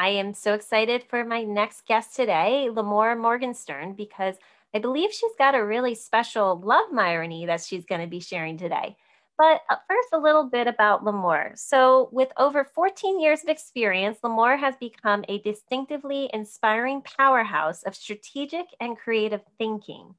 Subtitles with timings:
[0.00, 4.36] I am so excited for my next guest today, Limor Morgenstern, because
[4.74, 8.56] I believe she's got a really special love Myrony that she's going to be sharing
[8.56, 8.96] today.
[9.36, 11.58] But uh, first, a little bit about Limor.
[11.58, 17.94] So, with over 14 years of experience, Limor has become a distinctively inspiring powerhouse of
[17.94, 20.14] strategic and creative thinking.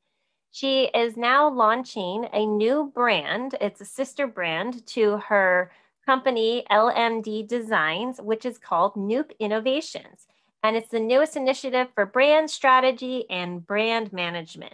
[0.51, 3.55] She is now launching a new brand.
[3.59, 5.71] It's a sister brand to her
[6.05, 10.27] company, LMD Designs, which is called Noop Innovations.
[10.63, 14.73] And it's the newest initiative for brand strategy and brand management.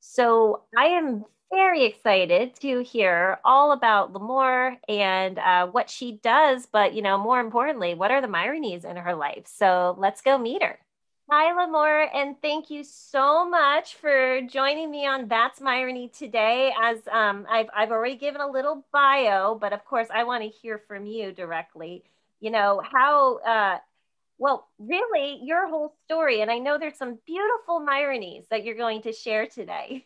[0.00, 6.66] So I am very excited to hear all about Limor and uh, what she does,
[6.66, 9.46] but you know, more importantly, what are the Myronies in her life?
[9.46, 10.78] So let's go meet her.
[11.30, 16.70] Hi, Limor, and thank you so much for joining me on That's Myrony today.
[16.78, 20.50] As um, I've, I've already given a little bio, but of course, I want to
[20.50, 22.04] hear from you directly.
[22.40, 23.78] You know, how, uh,
[24.36, 26.42] well, really, your whole story.
[26.42, 30.04] And I know there's some beautiful Myronies that you're going to share today.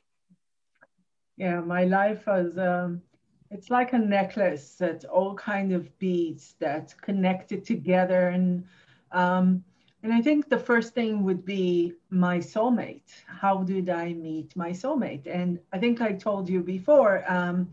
[1.36, 3.02] Yeah, my life was, um,
[3.50, 8.28] it's like a necklace that's all kind of beads that's connected together.
[8.28, 8.64] And,
[9.10, 9.64] um,
[10.02, 13.10] and I think the first thing would be my soulmate.
[13.26, 15.26] How did I meet my soulmate?
[15.26, 17.68] And I think I told you before, um,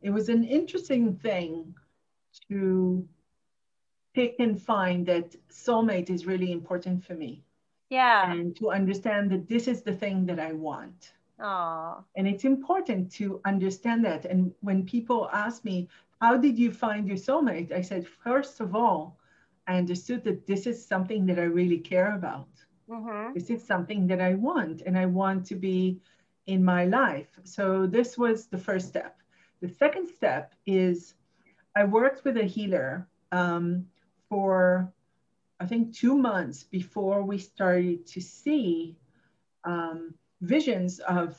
[0.00, 1.74] it was an interesting thing
[2.48, 3.06] to
[4.14, 7.42] pick and find that soulmate is really important for me.
[7.90, 8.32] Yeah.
[8.32, 11.12] And to understand that this is the thing that I want.
[11.38, 12.02] Oh.
[12.16, 14.24] And it's important to understand that.
[14.24, 15.88] And when people ask me,
[16.22, 17.70] how did you find your soulmate?
[17.72, 19.18] I said, first of all,
[19.66, 22.48] I understood that this is something that I really care about.
[22.88, 23.34] Mm-hmm.
[23.34, 26.00] This is something that I want, and I want to be
[26.46, 27.28] in my life.
[27.42, 29.16] So, this was the first step.
[29.60, 31.14] The second step is
[31.74, 33.86] I worked with a healer um,
[34.28, 34.92] for,
[35.58, 38.96] I think, two months before we started to see
[39.64, 41.36] um, visions of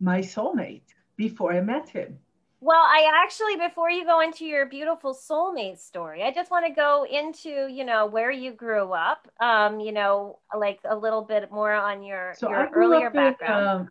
[0.00, 2.18] my soulmate before I met him.
[2.62, 6.72] Well, I actually, before you go into your beautiful soulmate story, I just want to
[6.72, 9.26] go into, you know, where you grew up.
[9.40, 13.62] Um, you know, like a little bit more on your so your earlier background.
[13.62, 13.88] In, um,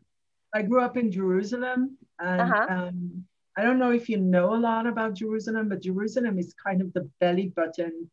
[0.53, 2.67] I grew up in Jerusalem, and uh-huh.
[2.69, 3.25] um,
[3.57, 6.93] I don't know if you know a lot about Jerusalem, but Jerusalem is kind of
[6.93, 8.09] the belly button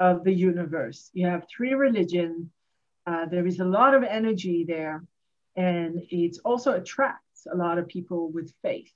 [0.00, 1.10] of the universe.
[1.12, 2.48] You have three religions.
[3.06, 5.04] Uh, there is a lot of energy there,
[5.54, 8.92] and it also attracts a lot of people with faith.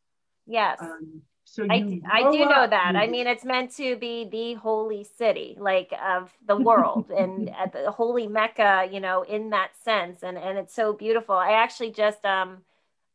[0.47, 0.79] Yes.
[0.81, 2.97] Um, so I, I do know that.
[2.97, 7.73] I mean, it's meant to be the holy city, like of the world, and at
[7.73, 11.37] the holy Mecca, you know, in that sense, and and it's so beautiful.
[11.37, 12.59] I actually just um,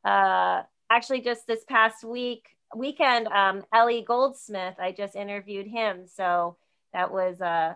[0.05, 6.57] uh, actually just this past week weekend, um, Ellie Goldsmith, I just interviewed him, so
[6.93, 7.75] that was uh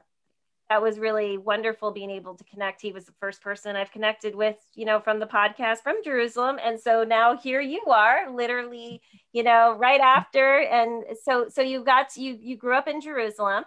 [0.69, 2.81] that was really wonderful being able to connect.
[2.81, 6.59] He was the first person I've connected with, you know, from the podcast from Jerusalem.
[6.63, 10.61] And so now here you are, literally, you know, right after.
[10.61, 13.65] And so so you got to, you you grew up in Jerusalem.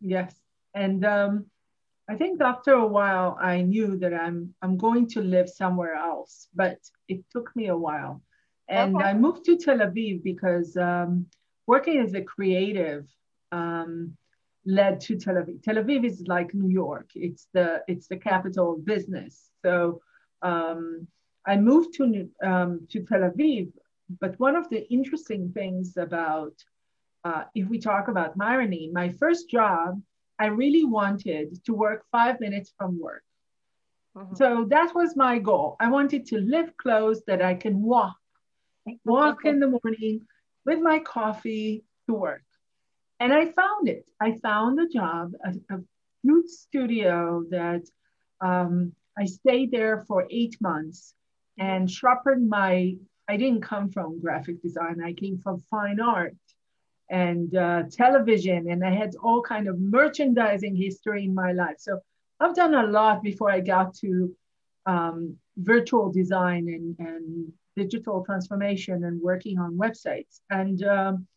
[0.00, 0.34] Yes.
[0.74, 1.46] And um
[2.08, 6.48] I think after a while I knew that I'm I'm going to live somewhere else,
[6.54, 8.22] but it took me a while.
[8.68, 9.06] And okay.
[9.06, 11.26] I moved to Tel Aviv because um,
[11.66, 13.06] working as a creative
[13.50, 14.16] um,
[14.64, 15.62] led to Tel Aviv.
[15.62, 17.10] Tel Aviv is like New York.
[17.14, 19.50] It's the it's the capital of business.
[19.64, 20.00] So
[20.42, 21.06] um,
[21.46, 23.72] I moved to um, to Tel Aviv.
[24.20, 26.54] But one of the interesting things about
[27.24, 30.00] uh, if we talk about Myrony, my first job,
[30.38, 33.22] I really wanted to work five minutes from work.
[34.16, 34.34] Mm-hmm.
[34.34, 35.76] So that was my goal.
[35.80, 38.16] I wanted to live close that I can walk,
[39.04, 40.26] walk in the morning
[40.66, 42.42] with my coffee to work.
[43.22, 44.04] And I found it.
[44.20, 45.78] I found a job, a, a
[46.24, 47.82] huge studio that
[48.40, 51.14] um, I stayed there for eight months
[51.56, 52.96] and sharpened my.
[53.28, 55.00] I didn't come from graphic design.
[55.00, 56.34] I came from fine art
[57.10, 61.76] and uh, television, and I had all kind of merchandising history in my life.
[61.78, 62.00] So
[62.40, 64.34] I've done a lot before I got to
[64.86, 70.40] um, virtual design and, and digital transformation and working on websites.
[70.50, 71.28] And um,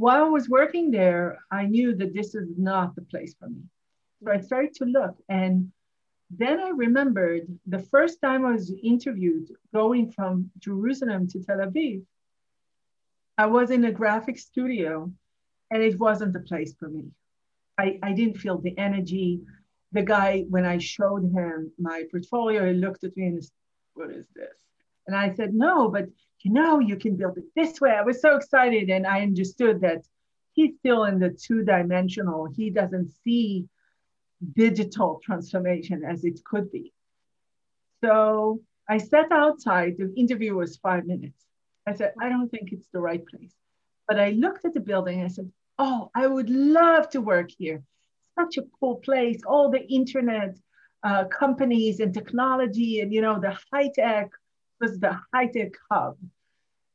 [0.00, 3.60] while I was working there, I knew that this is not the place for me.
[4.24, 5.14] So I started to look.
[5.28, 5.70] And
[6.30, 12.02] then I remembered the first time I was interviewed going from Jerusalem to Tel Aviv,
[13.36, 15.12] I was in a graphic studio
[15.70, 17.04] and it wasn't the place for me.
[17.78, 19.40] I, I didn't feel the energy.
[19.92, 23.52] The guy, when I showed him my portfolio, he looked at me and said,
[23.94, 24.56] What is this?
[25.06, 26.06] And I said, No, but
[26.42, 27.90] you know, you can build it this way.
[27.90, 30.02] I was so excited and I understood that
[30.52, 32.48] he's still in the two dimensional.
[32.54, 33.66] He doesn't see
[34.54, 36.92] digital transformation as it could be.
[38.02, 39.96] So I sat outside.
[39.98, 41.44] The interview was five minutes.
[41.86, 43.54] I said, I don't think it's the right place.
[44.08, 47.82] But I looked at the building I said, Oh, I would love to work here.
[48.38, 49.40] Such a cool place.
[49.46, 50.56] All the internet
[51.02, 54.30] uh, companies and technology and, you know, the high tech
[54.80, 56.16] was the high tech hub.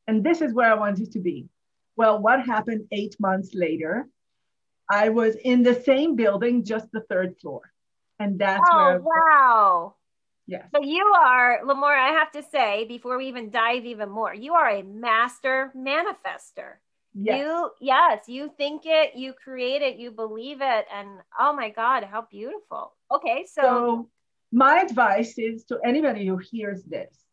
[0.07, 1.47] And this is where I wanted to be.
[1.95, 4.07] Well, what happened eight months later?
[4.89, 7.61] I was in the same building, just the third floor.
[8.19, 9.01] And that's oh, where.
[9.01, 9.95] wow.
[10.47, 10.65] Yes.
[10.75, 14.53] So you are, Limor, I have to say, before we even dive even more, you
[14.53, 16.75] are a master manifester.
[17.15, 17.39] Yes.
[17.39, 20.85] You, yes, you think it, you create it, you believe it.
[20.93, 21.09] And
[21.39, 22.93] oh my God, how beautiful.
[23.11, 23.47] Okay.
[23.51, 24.09] So, so
[24.51, 27.24] my advice is to anybody who hears this,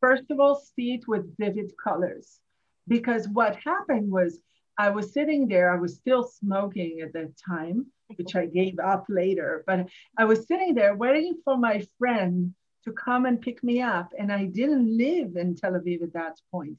[0.00, 2.40] first of all, see it with vivid colors.
[2.88, 4.40] Because what happened was
[4.78, 7.86] I was sitting there, I was still smoking at that time,
[8.16, 9.88] which I gave up later, but
[10.18, 12.54] I was sitting there waiting for my friend
[12.84, 14.12] to come and pick me up.
[14.18, 16.78] And I didn't live in Tel Aviv at that point.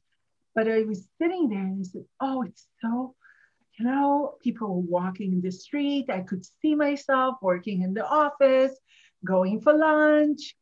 [0.55, 3.15] But I was sitting there and I said, Oh, it's so,
[3.77, 6.09] you know, people were walking in the street.
[6.09, 8.77] I could see myself working in the office,
[9.23, 10.55] going for lunch.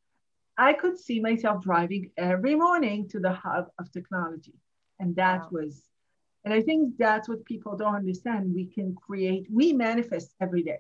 [0.59, 4.56] I could see myself driving every morning to the hub of technology.
[5.00, 5.50] And that wow.
[5.51, 5.89] was
[6.44, 8.53] and I think that's what people don't understand.
[8.56, 10.79] We can create, we manifest every day.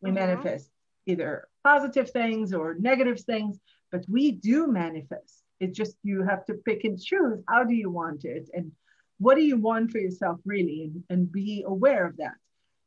[0.00, 0.14] We mm-hmm.
[0.14, 0.70] manifest
[1.06, 3.58] either positive things or negative things,
[3.90, 5.42] but we do manifest.
[5.60, 8.70] It's just you have to pick and choose how do you want it and
[9.18, 12.34] what do you want for yourself really and, and be aware of that.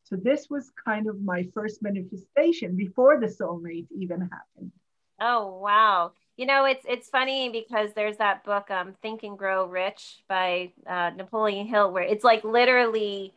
[0.04, 4.72] So this was kind of my first manifestation before the soulmate even happened.
[5.20, 6.12] Oh wow.
[6.36, 10.72] You know, it's it's funny because there's that book, um, Think and Grow Rich by
[10.86, 13.34] uh, Napoleon Hill, where it's like literally,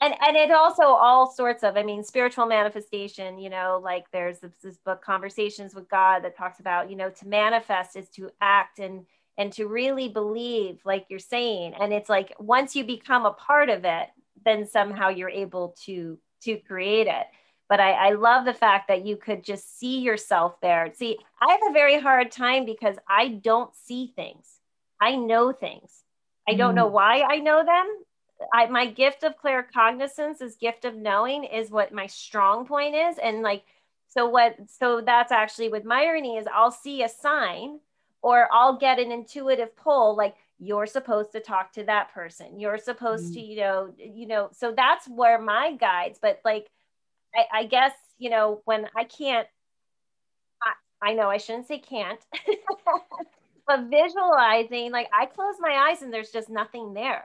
[0.00, 3.38] and and it also all sorts of, I mean, spiritual manifestation.
[3.38, 7.10] You know, like there's this, this book, Conversations with God, that talks about, you know,
[7.10, 9.04] to manifest is to act and
[9.36, 11.74] and to really believe, like you're saying.
[11.80, 14.08] And it's like once you become a part of it,
[14.44, 17.26] then somehow you're able to to create it
[17.68, 20.92] but I, I love the fact that you could just see yourself there.
[20.94, 24.46] See, I have a very hard time because I don't see things.
[25.00, 25.90] I know things.
[26.48, 26.92] I don't know mm.
[26.92, 27.86] why I know them.
[28.52, 33.16] I, my gift of claircognizance is gift of knowing is what my strong point is.
[33.18, 33.64] And like,
[34.08, 37.80] so what, so that's actually with Myrony is I'll see a sign
[38.22, 42.60] or I'll get an intuitive pull, like you're supposed to talk to that person.
[42.60, 43.34] You're supposed mm.
[43.34, 46.66] to, you know, you know, so that's where my guides, but like,
[47.36, 49.46] I, I guess, you know, when I can't,
[50.62, 52.20] I, I know I shouldn't say can't,
[53.66, 57.24] but visualizing, like I close my eyes and there's just nothing there.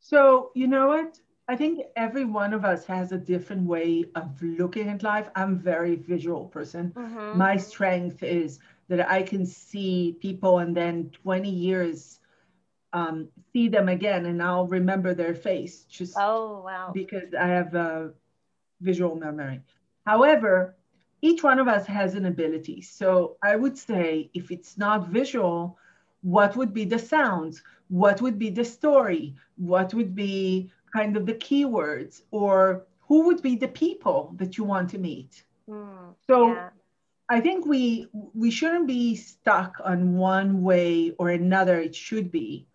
[0.00, 1.18] So, you know what?
[1.46, 5.28] I think every one of us has a different way of looking at life.
[5.36, 6.92] I'm a very visual person.
[6.96, 7.38] Mm-hmm.
[7.38, 12.18] My strength is that I can see people and then 20 years
[12.92, 17.74] um, see them again and I'll remember their face just oh wow because I have
[17.74, 18.12] a
[18.84, 19.60] visual memory.
[20.06, 20.76] However,
[21.22, 22.82] each one of us has an ability.
[22.82, 25.78] So I would say if it's not visual,
[26.20, 27.62] what would be the sounds?
[27.88, 29.34] What would be the story?
[29.56, 32.22] What would be kind of the keywords?
[32.30, 35.44] Or who would be the people that you want to meet?
[35.68, 36.70] Mm, so yeah.
[37.28, 41.80] I think we we shouldn't be stuck on one way or another.
[41.80, 42.66] It should be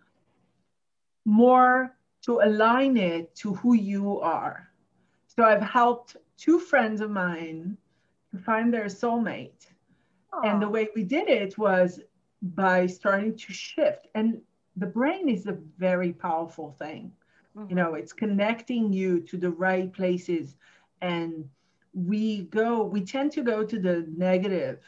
[1.26, 4.69] more to align it to who you are.
[5.30, 7.78] So I've helped two friends of mine
[8.32, 9.68] to find their soulmate.
[10.34, 10.46] Aww.
[10.46, 12.02] And the way we did it was
[12.42, 14.08] by starting to shift.
[14.16, 14.42] And
[14.76, 17.12] the brain is a very powerful thing.
[17.56, 17.70] Mm-hmm.
[17.70, 20.56] You know, it's connecting you to the right places.
[21.02, 21.48] And
[21.94, 24.80] we go, we tend to go to the negative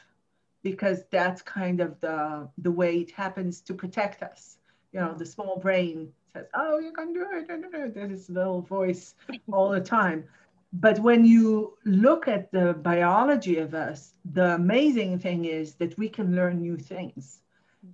[0.63, 4.57] because that's kind of the the way it happens to protect us.
[4.91, 7.47] You know, the small brain says, "Oh, you can do it."
[7.93, 9.15] There's this little voice
[9.51, 10.25] all the time.
[10.73, 16.07] But when you look at the biology of us, the amazing thing is that we
[16.07, 17.41] can learn new things.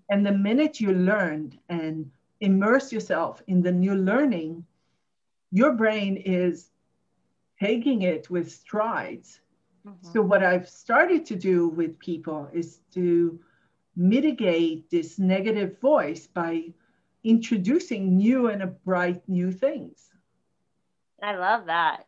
[0.09, 4.65] And the minute you learn and immerse yourself in the new learning,
[5.51, 6.69] your brain is
[7.59, 9.39] taking it with strides.
[9.87, 10.11] Mm-hmm.
[10.11, 13.39] So, what I've started to do with people is to
[13.95, 16.73] mitigate this negative voice by
[17.27, 20.09] introducing new and bright new things.
[21.21, 22.07] I love that.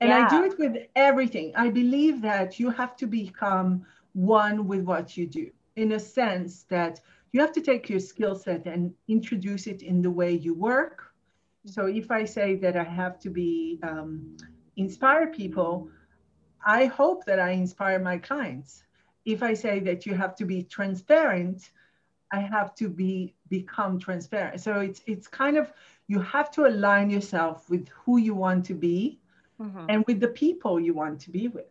[0.00, 0.26] And yeah.
[0.26, 1.52] I do it with everything.
[1.56, 6.64] I believe that you have to become one with what you do in a sense
[6.64, 7.00] that
[7.32, 11.14] you have to take your skill set and introduce it in the way you work.
[11.64, 14.36] So if I say that I have to be um,
[14.76, 15.88] inspire people,
[16.66, 18.84] I hope that I inspire my clients.
[19.24, 21.70] If I say that you have to be transparent,
[22.32, 24.60] I have to be become transparent.
[24.60, 25.72] So it's it's kind of
[26.08, 29.20] you have to align yourself with who you want to be
[29.60, 29.86] mm-hmm.
[29.88, 31.66] and with the people you want to be with.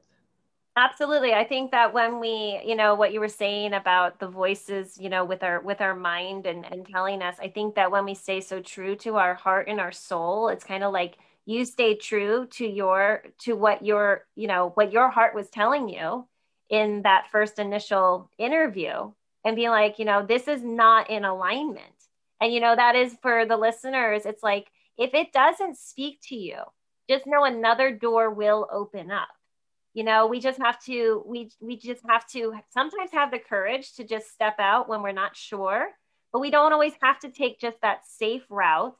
[0.76, 1.34] Absolutely.
[1.34, 5.10] I think that when we, you know, what you were saying about the voices, you
[5.10, 8.14] know, with our with our mind and and telling us, I think that when we
[8.14, 11.96] stay so true to our heart and our soul, it's kind of like you stay
[11.96, 16.28] true to your to what your, you know, what your heart was telling you
[16.70, 19.12] in that first initial interview
[19.46, 21.86] and be like, you know, this is not in alignment.
[22.42, 24.68] And you know, that is for the listeners, it's like
[24.98, 26.60] if it doesn't speak to you,
[27.10, 29.30] just know another door will open up
[29.98, 33.94] you know we just have to we we just have to sometimes have the courage
[33.94, 35.90] to just step out when we're not sure
[36.32, 38.96] but we don't always have to take just that safe route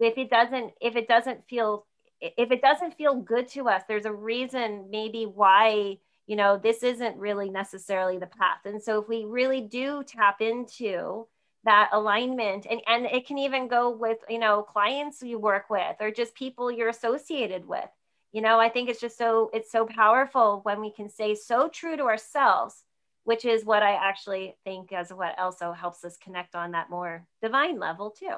[0.00, 1.86] if it doesn't if it doesn't feel
[2.20, 5.96] if it doesn't feel good to us there's a reason maybe why
[6.30, 8.60] you know this isn't really necessarily the path.
[8.64, 11.26] And so if we really do tap into
[11.64, 15.96] that alignment and and it can even go with you know clients you work with
[15.98, 17.90] or just people you're associated with
[18.32, 21.68] you know i think it's just so it's so powerful when we can stay so
[21.68, 22.84] true to ourselves
[23.24, 27.26] which is what i actually think as what also helps us connect on that more
[27.42, 28.36] divine level too.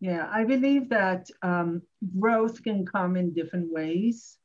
[0.00, 1.80] Yeah i believe that um,
[2.20, 4.36] growth can come in different ways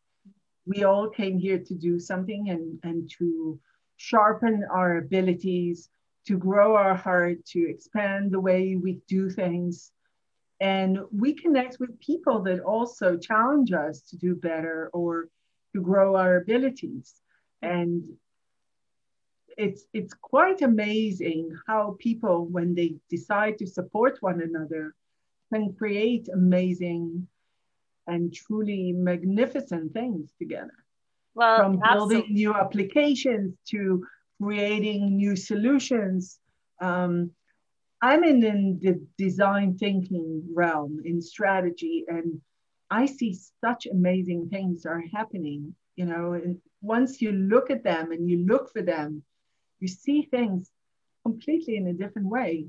[0.70, 3.60] we all came here to do something and and to
[3.98, 5.90] sharpen our abilities
[6.28, 9.92] to grow our heart to expand the way we do things
[10.60, 15.30] and we connect with people that also challenge us to do better or
[15.74, 17.16] to grow our abilities.
[17.62, 18.04] And
[19.58, 24.96] it's it's quite amazing how people, when they decide to support one another,
[25.54, 27.28] can create amazing
[28.10, 30.74] and truly magnificent things together.
[31.36, 34.04] Well, from building new applications to
[34.42, 36.40] creating new solutions.
[36.82, 37.32] Um,
[38.02, 42.42] I'm in, in the design thinking realm in strategy, and
[42.90, 45.76] I see such amazing things are happening.
[45.96, 49.24] You know, and once you look at them and you look for them,
[49.80, 50.72] you see things
[51.24, 52.68] completely in a different way.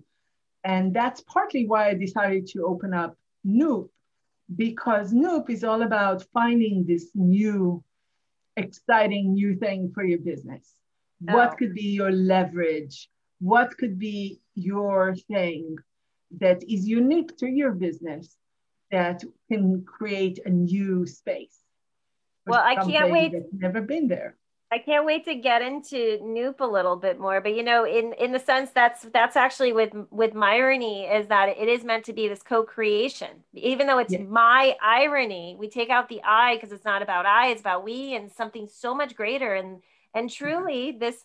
[0.64, 3.16] And that's partly why I decided to open up
[3.46, 3.88] Noop,
[4.56, 7.82] because Noop is all about finding this new,
[8.56, 10.74] exciting new thing for your business.
[11.28, 11.34] Oh.
[11.34, 13.08] What could be your leverage?
[13.40, 15.76] what could be your thing
[16.38, 18.36] that is unique to your business
[18.90, 21.58] that can create a new space
[22.46, 24.36] well i can't wait never been there
[24.72, 28.12] I can't wait to get into Noop a little bit more, but you know, in
[28.12, 32.04] in the sense that's that's actually with with my irony is that it is meant
[32.04, 33.42] to be this co-creation.
[33.54, 34.22] Even though it's yeah.
[34.22, 38.14] my irony, we take out the I because it's not about I, it's about we
[38.14, 39.54] and something so much greater.
[39.54, 39.82] And
[40.14, 40.44] and mm-hmm.
[40.44, 41.24] truly, this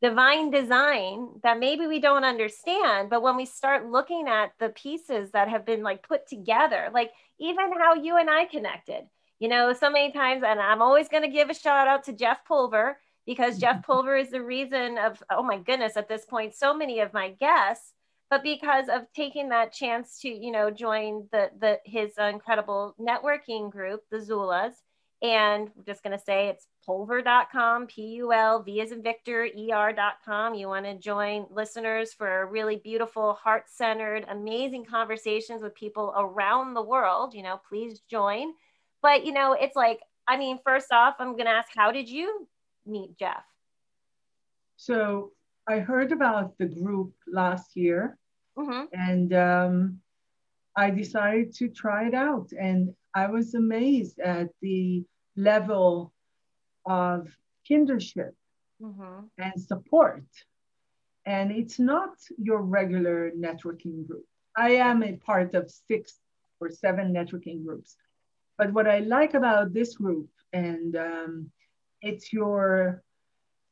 [0.00, 5.30] divine design that maybe we don't understand but when we start looking at the pieces
[5.30, 9.04] that have been like put together like even how you and i connected
[9.44, 12.14] you know so many times and i'm always going to give a shout out to
[12.14, 12.96] jeff pulver
[13.26, 17.00] because jeff pulver is the reason of oh my goodness at this point so many
[17.00, 17.92] of my guests
[18.30, 23.70] but because of taking that chance to you know join the the his incredible networking
[23.70, 24.72] group the zulas
[25.22, 29.46] and I'm just going to say it's pulver.com, P U L V as in Victor,
[29.46, 30.54] ER.com.
[30.54, 36.74] You want to join listeners for really beautiful, heart centered, amazing conversations with people around
[36.74, 37.32] the world.
[37.32, 38.52] You know, please join.
[39.04, 42.08] But, you know, it's like, I mean, first off, I'm going to ask, how did
[42.08, 42.48] you
[42.86, 43.44] meet Jeff?
[44.76, 45.32] So
[45.68, 48.16] I heard about the group last year
[48.56, 48.84] mm-hmm.
[48.94, 50.00] and um,
[50.74, 52.48] I decided to try it out.
[52.58, 55.04] And I was amazed at the
[55.36, 56.14] level
[56.86, 57.28] of
[57.70, 58.32] kindership
[58.82, 59.26] mm-hmm.
[59.36, 60.24] and support.
[61.26, 64.24] And it's not your regular networking group.
[64.56, 66.20] I am a part of six
[66.58, 67.96] or seven networking groups.
[68.58, 71.50] But what I like about this group, and um,
[72.00, 73.02] it's your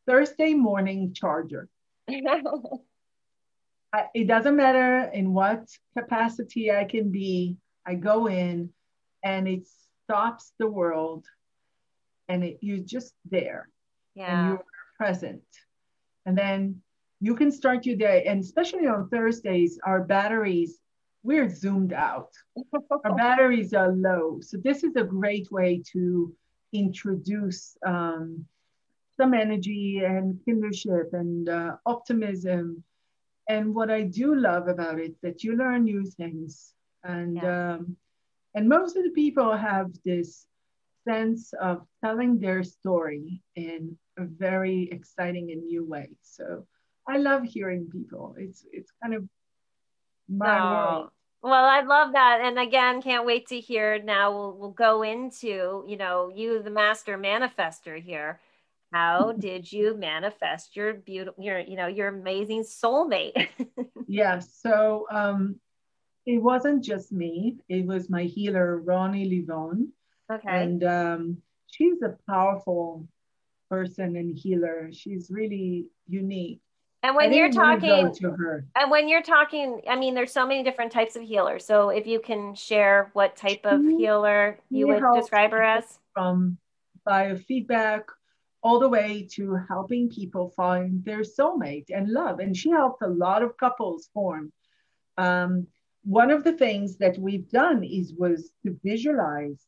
[0.06, 1.68] Thursday morning charger.
[2.08, 8.70] I, it doesn't matter in what capacity I can be, I go in
[9.22, 9.66] and it
[10.04, 11.26] stops the world
[12.28, 13.68] and it, you're just there
[14.14, 14.26] yeah.
[14.32, 14.64] and you're
[14.98, 15.42] present.
[16.24, 16.80] And then
[17.20, 18.24] you can start your day.
[18.26, 20.78] And especially on Thursdays, our batteries,
[21.22, 22.30] we're zoomed out.
[23.04, 24.40] our batteries are low.
[24.40, 26.34] So this is a great way to
[26.72, 28.44] introduce um,
[29.16, 32.82] some energy and kindership and uh, optimism.
[33.48, 36.74] And what I do love about it that you learn new things.
[37.04, 37.74] And yeah.
[37.74, 37.96] um,
[38.54, 40.46] and most of the people have this
[41.08, 46.10] sense of telling their story in a very exciting and new way.
[46.22, 46.66] So
[47.08, 48.34] I love hearing people.
[48.38, 49.24] It's it's kind of
[50.28, 51.10] my world.
[51.42, 54.00] Well, I love that, and again, can't wait to hear.
[54.02, 58.40] Now we'll we'll go into you know you, the master manifester here.
[58.92, 63.48] How did you manifest your beautiful, your you know your amazing soulmate?
[64.06, 64.54] yes.
[64.62, 65.56] So um,
[66.26, 67.56] it wasn't just me.
[67.68, 69.92] It was my healer, Ronnie Livon.
[70.30, 70.48] Okay.
[70.48, 73.06] And um, she's a powerful
[73.68, 74.90] person and healer.
[74.92, 76.60] She's really unique.
[77.04, 80.62] And when you're talking to her, and when you're talking, I mean, there's so many
[80.62, 81.66] different types of healers.
[81.66, 86.58] So if you can share what type of healer you would describe her as, from
[87.06, 88.04] biofeedback
[88.62, 92.38] all the way to helping people find their soulmate and love.
[92.38, 94.52] And she helped a lot of couples form.
[95.18, 95.66] Um,
[96.04, 99.64] one of the things that we've done is was to visualize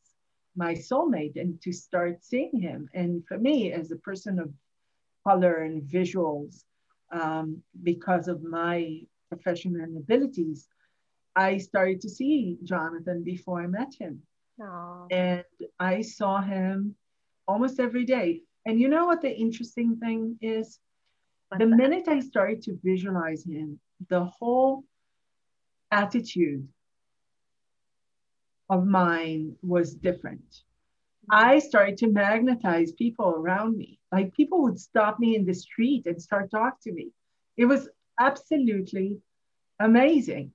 [0.56, 2.88] my soulmate and to start seeing him.
[2.94, 4.52] And for me, as a person of
[5.26, 6.62] color and visuals,
[7.14, 10.68] um, because of my profession and abilities,
[11.36, 14.22] I started to see Jonathan before I met him.
[14.60, 15.06] Aww.
[15.10, 15.44] And
[15.78, 16.94] I saw him
[17.46, 18.42] almost every day.
[18.66, 20.78] And you know what the interesting thing is?
[21.58, 24.84] The minute I started to visualize him, the whole
[25.92, 26.66] attitude
[28.68, 30.62] of mine was different.
[31.30, 33.98] I started to magnetize people around me.
[34.12, 37.10] Like people would stop me in the street and start talking to me.
[37.56, 37.88] It was
[38.20, 39.18] absolutely
[39.78, 40.52] amazing.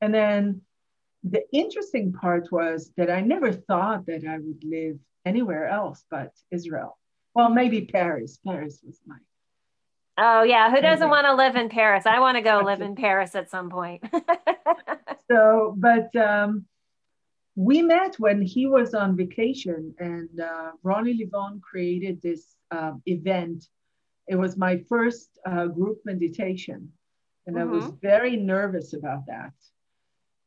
[0.00, 0.62] And then
[1.24, 6.32] the interesting part was that I never thought that I would live anywhere else but
[6.50, 6.98] Israel.
[7.34, 8.38] Well, maybe Paris.
[8.44, 9.16] Paris was my.
[10.20, 12.04] Oh yeah, who doesn't want to live in Paris?
[12.04, 14.02] I want to go live in Paris at some point.
[15.30, 16.66] so, but um,
[17.58, 23.66] we met when he was on vacation, and uh, Ronnie Livon created this uh, event.
[24.28, 26.92] It was my first uh, group meditation,
[27.48, 27.68] and mm-hmm.
[27.68, 27.96] I was mm-hmm.
[28.00, 29.54] very nervous about that.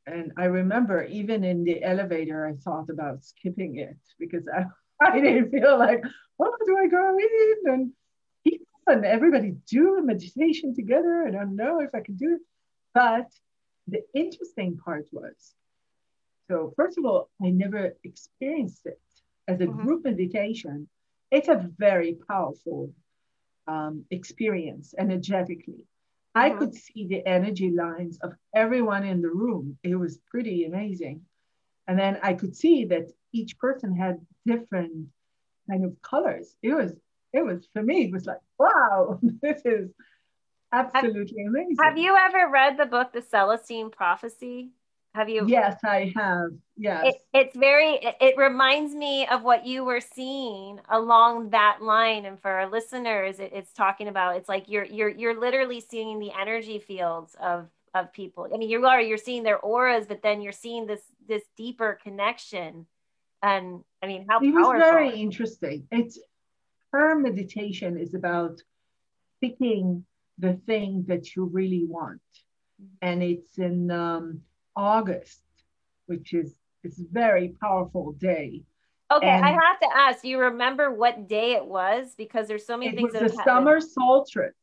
[0.07, 4.63] And I remember even in the elevator, I thought about skipping it because I,
[5.05, 6.01] I didn't feel like,
[6.39, 7.73] oh, do I go in?
[7.73, 7.91] And
[8.47, 11.25] people and everybody do a meditation together.
[11.27, 12.41] I don't know if I can do it.
[12.93, 13.27] But
[13.89, 15.55] the interesting part was
[16.51, 18.99] so, first of all, I never experienced it
[19.47, 19.85] as a mm-hmm.
[19.85, 20.89] group meditation.
[21.31, 22.91] It's a very powerful
[23.67, 25.85] um, experience energetically.
[26.35, 26.39] Mm-hmm.
[26.41, 29.77] I could see the energy lines of everyone in the room.
[29.81, 31.21] It was pretty amazing.
[31.87, 35.07] And then I could see that each person had different
[35.69, 36.57] kind of colors.
[36.61, 36.91] It was,
[37.31, 39.89] it was for me, it was like, wow, this is
[40.73, 41.77] absolutely amazing.
[41.81, 44.71] Have you ever read the book, The Celestine Prophecy?
[45.13, 45.45] Have you?
[45.45, 46.51] Yes, I have.
[46.77, 47.07] Yes.
[47.07, 52.25] It, it's very, it, it, reminds me of what you were seeing along that line.
[52.25, 56.19] And for our listeners, it, it's talking about, it's like you're, you're, you're literally seeing
[56.19, 58.47] the energy fields of, of people.
[58.53, 61.99] I mean, you are, you're seeing their auras, but then you're seeing this, this deeper
[62.01, 62.85] connection.
[63.43, 65.87] And I mean, how it was very interesting.
[65.91, 66.19] It's
[66.93, 68.61] her meditation is about
[69.41, 70.05] picking
[70.37, 72.21] the thing that you really want.
[72.81, 72.95] Mm-hmm.
[73.01, 74.41] And it's in, um,
[74.75, 75.41] August,
[76.05, 78.63] which is it's a very powerful day.
[79.11, 80.21] Okay, and I have to ask.
[80.21, 82.15] Do you remember what day it was?
[82.17, 83.13] Because there's so many it things.
[83.13, 84.53] It was the summer solstice,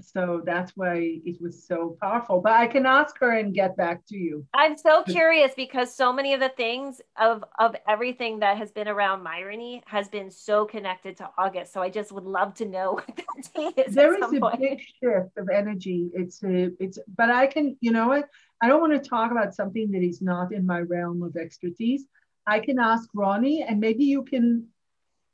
[0.00, 2.40] so that's why it was so powerful.
[2.40, 4.44] But I can ask her and get back to you.
[4.52, 8.88] I'm so curious because so many of the things of of everything that has been
[8.88, 11.72] around Myrony has been so connected to August.
[11.72, 13.94] So I just would love to know what that day is.
[13.94, 14.60] There is a point.
[14.60, 16.10] big shift of energy.
[16.14, 18.28] It's a, it's, but I can, you know what?
[18.62, 22.06] I don't want to talk about something that is not in my realm of expertise.
[22.46, 24.68] I can ask Ronnie, and maybe you can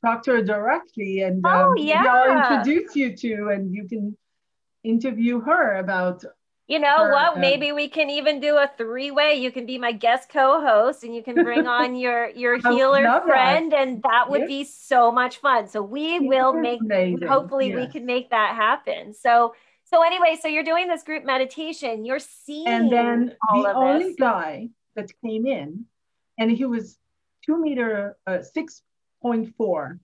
[0.03, 2.05] talk to her directly and oh, um, yeah.
[2.07, 4.17] I'll introduce you to and you can
[4.83, 6.23] interview her about
[6.67, 7.33] you know her, what?
[7.33, 9.35] Um, Maybe we can even do a three-way.
[9.35, 13.73] You can be my guest co-host, and you can bring on your your healer friend,
[13.73, 13.87] that.
[13.87, 14.47] and that would yes.
[14.47, 15.67] be so much fun.
[15.67, 16.79] So we will make.
[16.79, 17.27] Amazing.
[17.27, 19.13] Hopefully, we can make that happen.
[19.13, 19.53] So
[19.93, 22.05] so anyway, so you're doing this group meditation.
[22.05, 24.15] You're seeing and then the only this.
[24.19, 25.85] guy that came in,
[26.37, 26.97] and he was
[27.45, 28.81] two meter uh, six
[29.21, 29.99] point four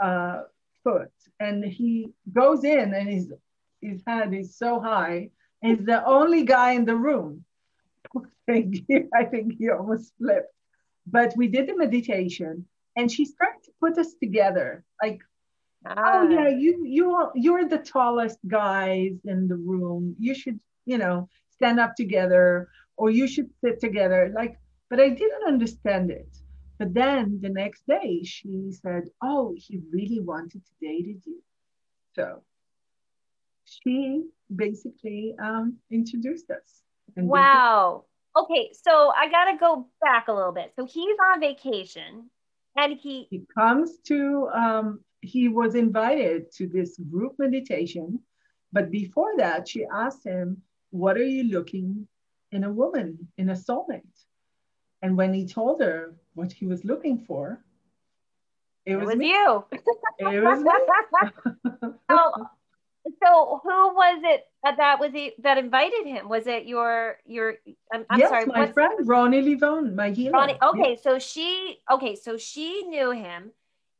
[0.00, 0.42] uh,
[0.84, 3.32] foot, and he goes in, and his
[3.80, 5.30] his head is so high
[5.62, 7.44] He's the only guy in the room.
[8.46, 9.08] Thank you.
[9.14, 10.52] I think he almost flipped.
[11.06, 14.84] But we did the meditation and she started to put us together.
[15.02, 15.20] Like.
[15.86, 20.14] Oh yeah, you you you're the tallest guys in the room.
[20.18, 24.32] You should, you know, stand up together or you should sit together.
[24.34, 24.58] Like,
[24.90, 26.28] but I didn't understand it.
[26.78, 31.42] But then the next day she said, Oh, he really wanted to date you.
[32.14, 32.42] So
[33.64, 36.82] she basically um, introduced us.
[37.16, 38.04] Wow.
[38.36, 40.72] Okay, so I got to go back a little bit.
[40.74, 42.30] So he's on vacation
[42.76, 48.20] and he he comes to um, he was invited to this group meditation,
[48.72, 52.06] but before that she asked him, "What are you looking
[52.50, 54.26] in a woman, in a soulmate?"
[55.00, 57.64] And when he told her what he was looking for,
[58.84, 59.64] it, it was, was you.
[60.18, 61.90] It was me.
[62.10, 62.48] so
[63.22, 66.28] so who was it that was it that invited him?
[66.28, 67.54] Was it your your?
[67.92, 70.32] I'm, I'm yes, sorry, my friend Ronnie Livon, my healer.
[70.32, 73.52] Ronnie, okay, so she okay, so she knew him,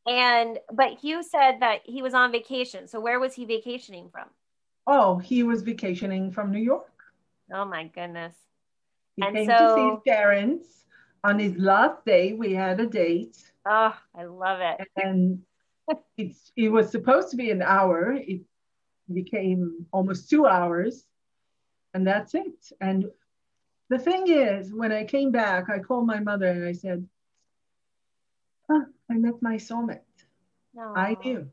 [0.06, 2.86] and but you said that he was on vacation.
[2.88, 4.28] So where was he vacationing from?
[4.86, 6.90] Oh, he was vacationing from New York.
[7.52, 8.34] Oh my goodness!
[9.16, 10.84] He and came so, to see his parents
[11.22, 12.32] on his last day.
[12.32, 13.36] We had a date.
[13.66, 14.88] Oh, I love it.
[14.96, 15.42] And
[16.16, 18.12] it's it was supposed to be an hour.
[18.12, 18.40] It
[19.12, 21.06] became almost two hours,
[21.94, 22.72] and that's it.
[22.80, 23.06] And
[23.88, 27.06] the thing is, when I came back, I called my mother and I said,
[28.70, 30.18] huh, I met my soulmate.
[30.96, 31.50] I knew.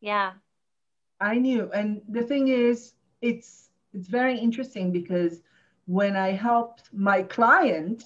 [0.00, 0.32] Yeah.
[1.20, 1.70] I knew.
[1.72, 5.42] And the thing is, it's it's very interesting because
[5.86, 8.04] when I helped my client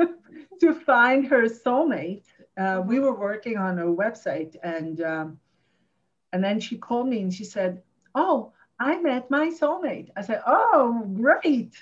[0.60, 2.24] to find her soulmate,
[2.58, 5.38] uh, we were working on a website, and um,
[6.32, 7.82] and then she called me and she said,
[8.14, 10.10] oh, I met my soulmate.
[10.16, 11.74] I said, oh, great.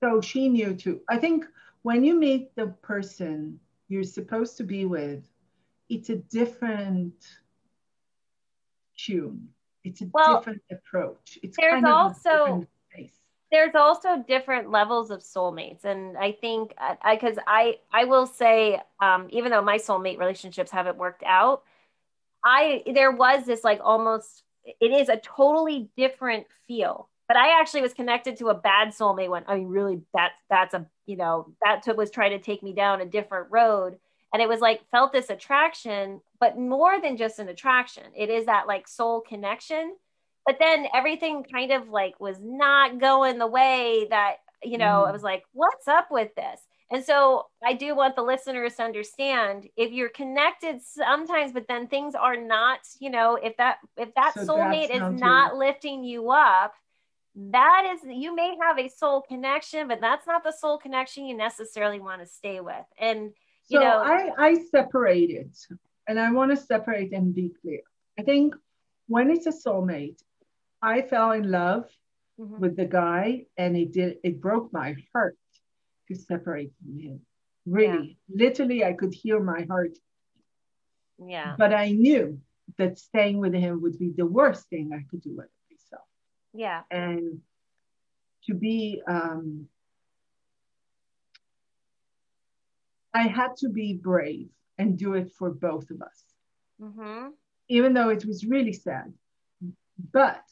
[0.00, 1.00] So she knew too.
[1.08, 1.46] I think
[1.82, 5.24] when you meet the person you're supposed to be with,
[5.90, 7.14] it's a different
[8.96, 9.48] tune.
[9.84, 11.38] It's a well, different approach.
[11.42, 12.66] It's there's kind of also
[13.50, 16.72] there's also different levels of soulmates, and I think
[17.10, 21.64] because I, I I will say um, even though my soulmate relationships haven't worked out,
[22.44, 27.08] I there was this like almost it is a totally different feel.
[27.26, 29.44] But I actually was connected to a bad soulmate one.
[29.48, 32.72] I mean really that's that's a you know that took was trying to take me
[32.72, 33.98] down a different road
[34.32, 38.46] and it was like felt this attraction but more than just an attraction it is
[38.46, 39.96] that like soul connection
[40.46, 45.08] but then everything kind of like was not going the way that you know mm.
[45.08, 48.82] i was like what's up with this and so I do want the listeners to
[48.82, 54.12] understand if you're connected sometimes, but then things are not, you know, if that if
[54.16, 56.74] that so soulmate is not lifting you up,
[57.36, 61.36] that is you may have a soul connection, but that's not the soul connection you
[61.36, 62.84] necessarily want to stay with.
[62.98, 63.30] And
[63.70, 65.56] you so know, I, I separate it
[66.06, 67.80] and I want to separate and be clear.
[68.18, 68.54] I think
[69.06, 70.20] when it's a soulmate,
[70.82, 71.84] I fell in love
[72.38, 72.58] mm-hmm.
[72.58, 75.38] with the guy and it did it broke my heart
[76.08, 77.20] to separate from him.
[77.66, 78.44] Really, yeah.
[78.44, 79.96] literally, I could hear my heart.
[81.24, 81.54] Yeah.
[81.56, 82.40] But I knew
[82.78, 86.06] that staying with him would be the worst thing I could do with myself.
[86.54, 86.82] Yeah.
[86.90, 87.40] And
[88.46, 89.68] to be, um,
[93.14, 96.24] I had to be brave and do it for both of us.
[96.80, 97.28] Mm-hmm.
[97.68, 99.12] Even though it was really sad.
[100.12, 100.42] But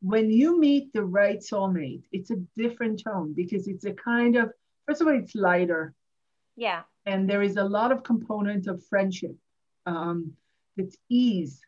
[0.00, 4.52] when you meet the right soulmate, it's a different tone because it's a kind of
[4.86, 5.94] first of all, it's lighter.
[6.56, 6.82] Yeah.
[7.06, 9.36] And there is a lot of component of friendship.
[9.86, 10.32] Um,
[10.76, 11.60] it's ease.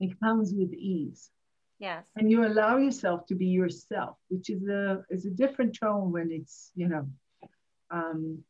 [0.00, 1.30] It comes with ease.
[1.78, 2.06] Yes.
[2.16, 6.30] And you allow yourself to be yourself, which is a is a different tone when
[6.32, 7.08] it's, you know.
[7.90, 8.42] Um,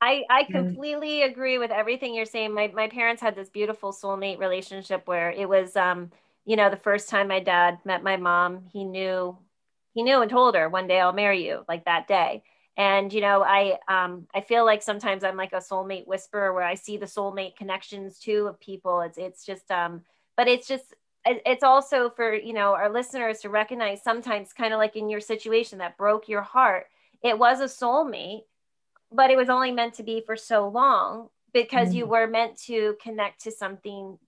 [0.00, 2.54] I, I completely agree with everything you're saying.
[2.54, 6.10] My, my parents had this beautiful soulmate relationship where it was, um,
[6.44, 9.36] you know, the first time my dad met my mom, he knew,
[9.94, 12.42] he knew and told her one day I'll marry you like that day.
[12.76, 16.62] And you know i um i feel like sometimes i'm like a soulmate whisperer where
[16.62, 19.00] i see the soulmate connections too of people.
[19.00, 20.02] It's it's just um
[20.36, 24.78] but it's just it's also for you know our listeners to recognize sometimes kind of
[24.78, 26.86] like in your situation that broke your heart
[27.22, 28.42] it was a soulmate
[29.12, 31.94] but it was only meant to be for so long because mm.
[31.94, 34.18] you were meant to connect to something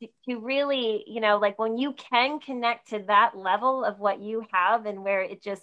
[0.00, 4.20] to, to really you know like when you can connect to that level of what
[4.20, 5.62] you have and where it just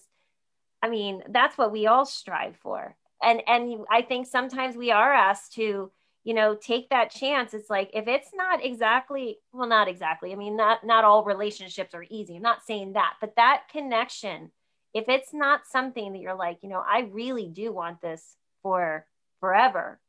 [0.81, 2.95] i mean that's what we all strive for.
[3.21, 5.91] And and i think sometimes we are asked to
[6.23, 7.53] you know take that chance.
[7.53, 11.93] It's like if it's not exactly well not exactly i mean not not all relationships
[11.93, 12.35] are easy.
[12.35, 14.51] I'm not saying that but that connection
[14.93, 19.05] if it's not something that you're like you know i really do want this for
[19.39, 19.99] forever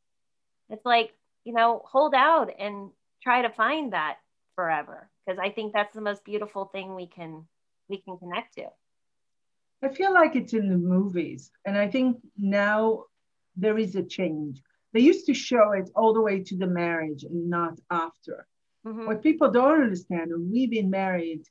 [0.70, 1.12] it's like
[1.44, 2.90] you know hold out and
[3.22, 4.16] try to find that
[4.54, 7.44] forever because i think that's the most beautiful thing we can
[7.88, 8.64] we can connect to
[9.82, 13.04] i feel like it's in the movies and i think now
[13.56, 14.62] there is a change
[14.94, 18.46] they used to show it all the way to the marriage and not after.
[18.86, 19.06] Mm-hmm.
[19.06, 21.42] What people don't understand, and we've been married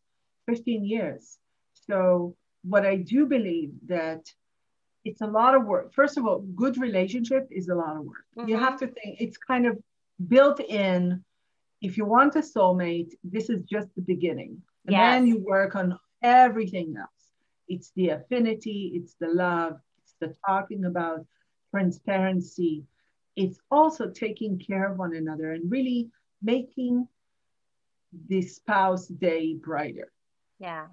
[0.48, 1.38] 15 years.
[1.74, 4.26] So what I do believe that
[5.06, 5.94] it's a lot of work.
[5.94, 8.26] First of all, good relationship is a lot of work.
[8.38, 8.50] Mm-hmm.
[8.50, 9.78] You have to think it's kind of
[10.28, 11.24] built in.
[11.82, 14.62] If you want a soulmate, this is just the beginning.
[14.86, 15.14] And yes.
[15.14, 17.10] then you work on everything else.
[17.68, 21.26] It's the affinity, it's the love, it's the talking about
[21.72, 22.84] transparency,
[23.36, 26.10] it's also taking care of one another and really
[26.42, 27.08] making
[28.28, 30.12] the spouse day brighter.
[30.60, 30.88] Yeah.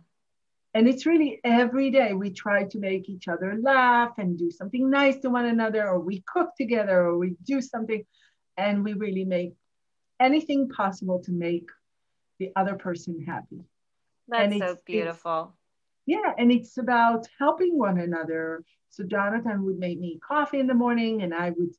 [0.73, 4.89] And it's really every day we try to make each other laugh and do something
[4.89, 8.05] nice to one another, or we cook together, or we do something,
[8.57, 9.55] and we really make
[10.21, 11.69] anything possible to make
[12.39, 13.65] the other person happy.
[14.29, 15.57] That's so beautiful.
[16.07, 18.65] Yeah, and it's about helping one another.
[18.91, 21.75] So Jonathan would make me coffee in the morning, and I would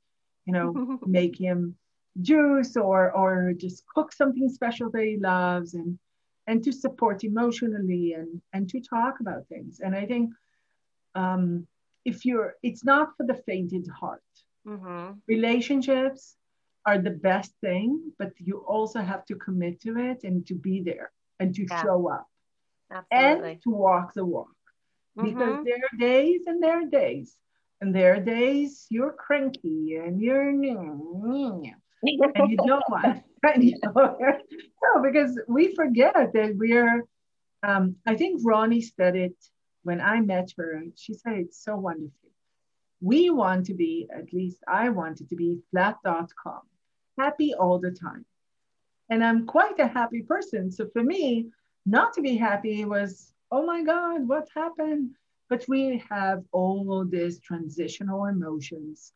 [0.45, 1.75] you know, make him
[2.21, 5.97] juice or or just cook something special that he loves and
[6.51, 9.79] and to support emotionally and and to talk about things.
[9.83, 10.25] And I think
[11.15, 11.43] um,
[12.05, 14.31] if you're, it's not for the fainted heart.
[14.67, 15.13] Mm-hmm.
[15.27, 16.35] Relationships
[16.85, 20.81] are the best thing, but you also have to commit to it and to be
[20.81, 21.81] there and to yeah.
[21.83, 22.27] show up
[22.91, 23.51] Absolutely.
[23.51, 24.57] and to walk the walk.
[25.17, 25.29] Mm-hmm.
[25.29, 27.35] Because there are days and there are days
[27.79, 30.51] and there are days you're cranky and you're
[32.03, 33.23] and you don't want
[33.57, 34.17] you know,
[34.83, 37.05] no because we forget that we're
[37.63, 39.35] um, i think ronnie said it
[39.83, 42.31] when i met her she said it so wonderfully
[43.01, 46.61] we want to be at least i wanted to be flat.com
[47.17, 48.25] happy all the time.
[49.09, 50.71] And i'm quite a happy person.
[50.71, 51.49] So for me
[51.85, 55.11] not to be happy was oh my god what happened?
[55.49, 59.11] But we have all these transitional emotions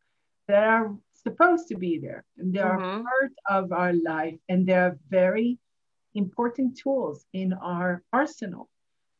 [0.48, 0.94] that are
[1.26, 3.02] supposed to be there and they are mm-hmm.
[3.02, 5.58] part of our life and they're very
[6.14, 8.68] important tools in our arsenal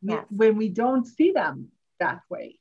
[0.03, 0.25] yes.
[0.31, 2.59] when we don't see them that way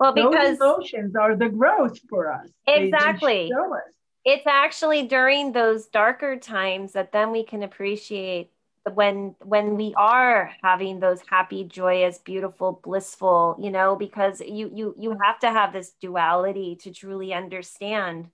[0.00, 3.82] well because those emotions are the growth for us exactly us.
[4.24, 8.50] it's actually during those darker times that then we can appreciate
[8.94, 14.94] when when we are having those happy joyous beautiful blissful you know because you you
[14.98, 18.28] you have to have this duality to truly understand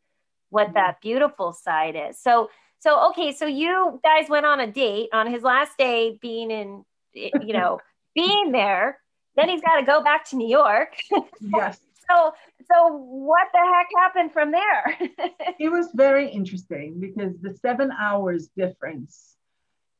[0.54, 0.74] what mm-hmm.
[0.74, 2.18] that beautiful side is.
[2.18, 2.48] So
[2.80, 6.84] so okay so you guys went on a date on his last day being in
[7.12, 7.80] you know
[8.14, 8.98] being there.
[9.36, 10.96] Then he's got to go back to new york.
[11.40, 11.80] Yes.
[12.06, 12.32] So
[12.70, 14.98] so what the heck happened from there?
[15.58, 19.36] It was very interesting because the seven hours difference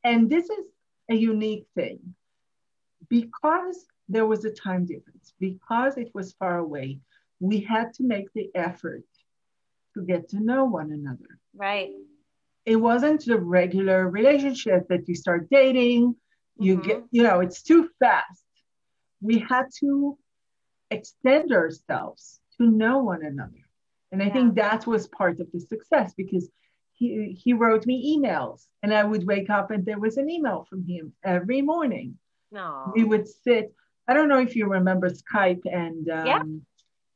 [0.05, 0.67] and this is
[1.11, 2.15] a unique thing.
[3.09, 7.01] Because there was a time difference, because it was far away,
[7.41, 9.05] we had to make the effort
[9.95, 11.39] to get to know one another.
[11.55, 11.91] Right.
[12.67, 16.17] It wasn't the regular relationship that you start dating,
[16.59, 16.89] you mm-hmm.
[16.89, 18.45] get, you know, it's too fast.
[19.21, 20.19] We had to
[20.91, 23.65] extend ourselves to know one another.
[24.13, 24.33] And I yeah.
[24.33, 26.49] think that was part of the success because
[26.93, 30.67] he, he wrote me emails and I would wake up and there was an email
[30.71, 32.19] from him every morning.
[32.53, 32.93] No.
[32.95, 33.75] We would sit,
[34.07, 36.43] I don't know if you remember Skype and um, yeah.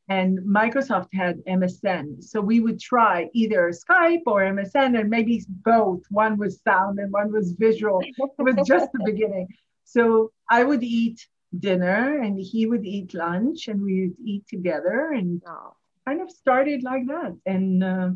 [0.08, 2.22] And Microsoft had MSN.
[2.24, 6.02] So we would try either Skype or MSN and maybe both.
[6.10, 8.00] One was sound and one was visual.
[8.02, 9.48] it was just the beginning.
[9.84, 11.26] So I would eat
[11.58, 15.42] dinner and he would eat lunch and we would eat together and
[16.06, 17.36] kind of started like that.
[17.44, 18.10] And uh,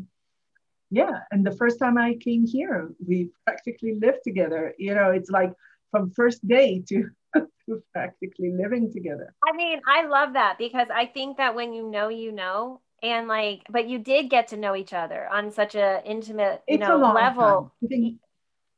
[0.93, 5.31] yeah and the first time i came here we practically lived together you know it's
[5.31, 5.51] like
[5.89, 7.09] from first day to
[7.93, 9.33] practically living together.
[9.47, 13.27] I mean, I love that because I think that when you know, you know, and
[13.27, 16.87] like, but you did get to know each other on such a intimate, you it's
[16.87, 17.73] know, level.
[17.87, 18.19] Think,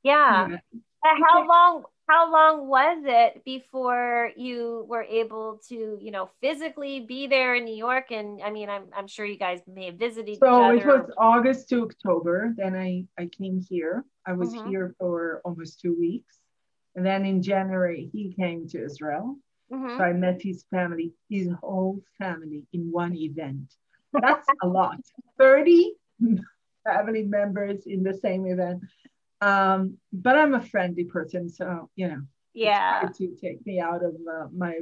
[0.04, 0.50] yeah.
[0.50, 0.58] yeah.
[1.04, 1.84] How long?
[2.08, 7.65] How long was it before you were able to, you know, physically be there in
[7.65, 8.12] New York?
[8.12, 10.38] And I mean, I'm, I'm sure you guys may have visited.
[10.38, 12.54] So it was August to October.
[12.58, 14.06] Then I, I came here.
[14.24, 14.70] I was mm-hmm.
[14.70, 16.38] here for almost two weeks.
[16.96, 19.38] And then in January, he came to Israel.
[19.72, 19.98] Mm-hmm.
[19.98, 23.74] So I met his family, his whole family in one event.
[24.14, 24.98] That's a lot.
[25.38, 25.94] 30
[26.86, 28.84] family members in the same event.
[29.42, 32.22] Um, but I'm a friendly person, so you know,
[32.54, 34.80] yeah, to take me out of uh, my.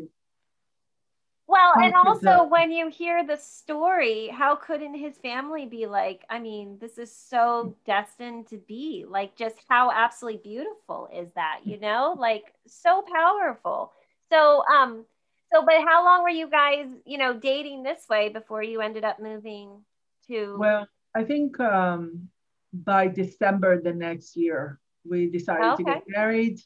[1.46, 6.24] Well, and also when you hear the story, how couldn't his family be like?
[6.30, 9.36] I mean, this is so destined to be like.
[9.36, 11.60] Just how absolutely beautiful is that?
[11.66, 13.92] You know, like so powerful.
[14.32, 15.06] So, um,
[15.54, 19.04] so, but how long were you guys, you know, dating this way before you ended
[19.04, 19.84] up moving
[20.28, 20.56] to?
[20.58, 22.30] Well, I think um,
[22.74, 25.84] by December the next year, we decided okay.
[25.84, 26.60] to get married.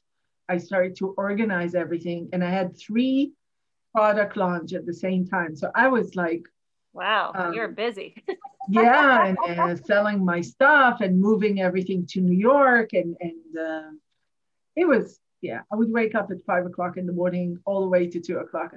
[0.47, 3.33] I started to organize everything, and I had three
[3.93, 5.55] product launch at the same time.
[5.55, 6.43] So I was like,
[6.93, 8.15] "Wow, um, you're busy."
[8.69, 13.91] yeah, and, and, selling my stuff and moving everything to New York, and and uh,
[14.75, 15.61] it was yeah.
[15.71, 18.37] I would wake up at five o'clock in the morning, all the way to two
[18.37, 18.73] o'clock,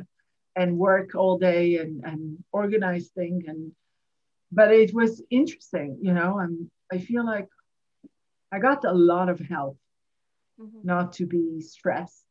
[0.56, 3.72] and work all day and and organize things and.
[4.52, 6.40] But it was interesting, you know.
[6.40, 7.46] I'm I feel like
[8.52, 9.78] I got a lot of help
[10.60, 10.80] mm-hmm.
[10.82, 12.24] not to be stressed.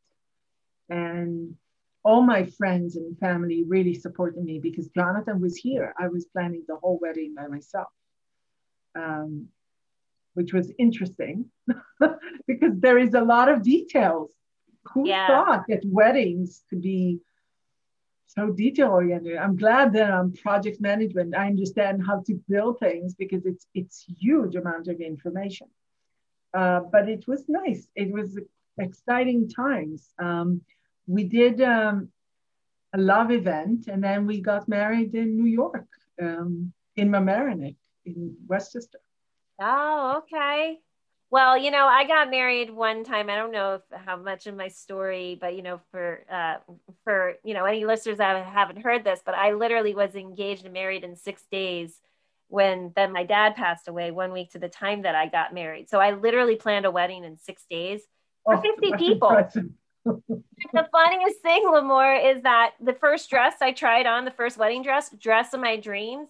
[0.89, 1.55] And
[2.03, 5.93] all my friends and family really supported me because Jonathan was here.
[5.99, 7.89] I was planning the whole wedding by myself,
[8.95, 9.47] um,
[10.33, 11.45] which was interesting
[12.47, 14.31] because there is a lot of details.
[14.93, 15.27] Who yeah.
[15.27, 17.19] thought that weddings could be
[18.27, 19.37] so detail oriented.
[19.37, 21.35] I'm glad that I'm project management.
[21.35, 25.67] I understand how to build things because it's it's huge amount of information.
[26.53, 27.87] Uh, but it was nice.
[27.95, 28.39] It was
[28.79, 30.09] exciting times.
[30.17, 30.61] Um,
[31.09, 32.09] we did um,
[32.93, 35.87] a love event, and then we got married in New York,
[36.21, 38.99] um, in Mamaroneck, in Westchester.
[39.59, 40.77] Oh, okay.
[41.31, 43.29] Well, you know, I got married one time.
[43.29, 46.57] I don't know if, how much of my story, but you know, for uh,
[47.03, 50.73] for you know any listeners that haven't heard this, but I literally was engaged and
[50.73, 51.99] married in six days
[52.49, 55.89] when then my dad passed away one week to the time that I got married.
[55.89, 58.01] So I literally planned a wedding in six days
[58.43, 59.47] for oh, 50 people.
[60.05, 64.83] The funniest thing, Limor, is that the first dress I tried on, the first wedding
[64.83, 66.29] dress, dress of my dreams,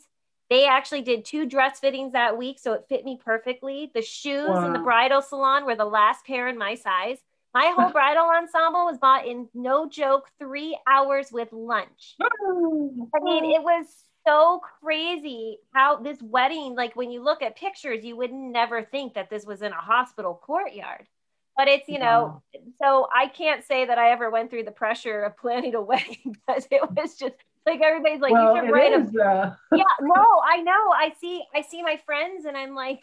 [0.49, 3.91] they actually did two dress fittings that week, so it fit me perfectly.
[3.93, 4.65] The shoes wow.
[4.65, 7.19] in the bridal salon were the last pair in my size.
[7.53, 12.15] My whole bridal ensemble was bought in no joke three hours with lunch.
[12.21, 13.85] I mean, it was
[14.27, 19.13] so crazy how this wedding, like when you look at pictures, you would never think
[19.13, 21.05] that this was in a hospital courtyard.
[21.59, 22.41] But it's, you know,
[22.81, 26.15] so I can't say that I ever went through the pressure of planning a wedding
[26.23, 29.55] because it was just like everybody's like, well, you should write is, a uh...
[29.75, 30.71] yeah, no, I know.
[30.71, 33.01] I see, I see my friends and I'm like,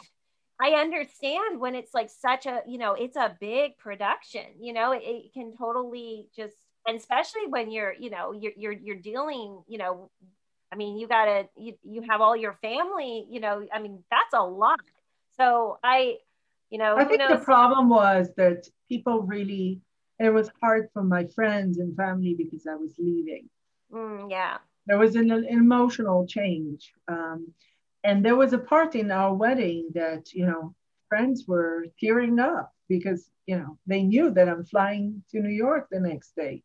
[0.59, 4.93] I understand when it's like such a, you know, it's a big production, you know,
[4.93, 9.65] it, it can totally just, and especially when you're, you know, you're, you're, you're dealing,
[9.69, 10.11] you know,
[10.73, 14.33] I mean, you gotta, you, you have all your family, you know, I mean, that's
[14.33, 14.81] a lot.
[15.37, 16.17] So I,
[16.71, 17.39] you know, I think knows?
[17.39, 19.81] the problem was that people really,
[20.19, 23.49] it was hard for my friends and family because I was leaving.
[23.93, 24.59] Mm, yeah.
[24.87, 26.93] There was an, an emotional change.
[27.09, 27.53] Um,
[28.05, 30.75] and there was a part in our wedding that, you know,
[31.09, 35.89] friends were tearing up because, you know, they knew that I'm flying to New York
[35.91, 36.63] the next day.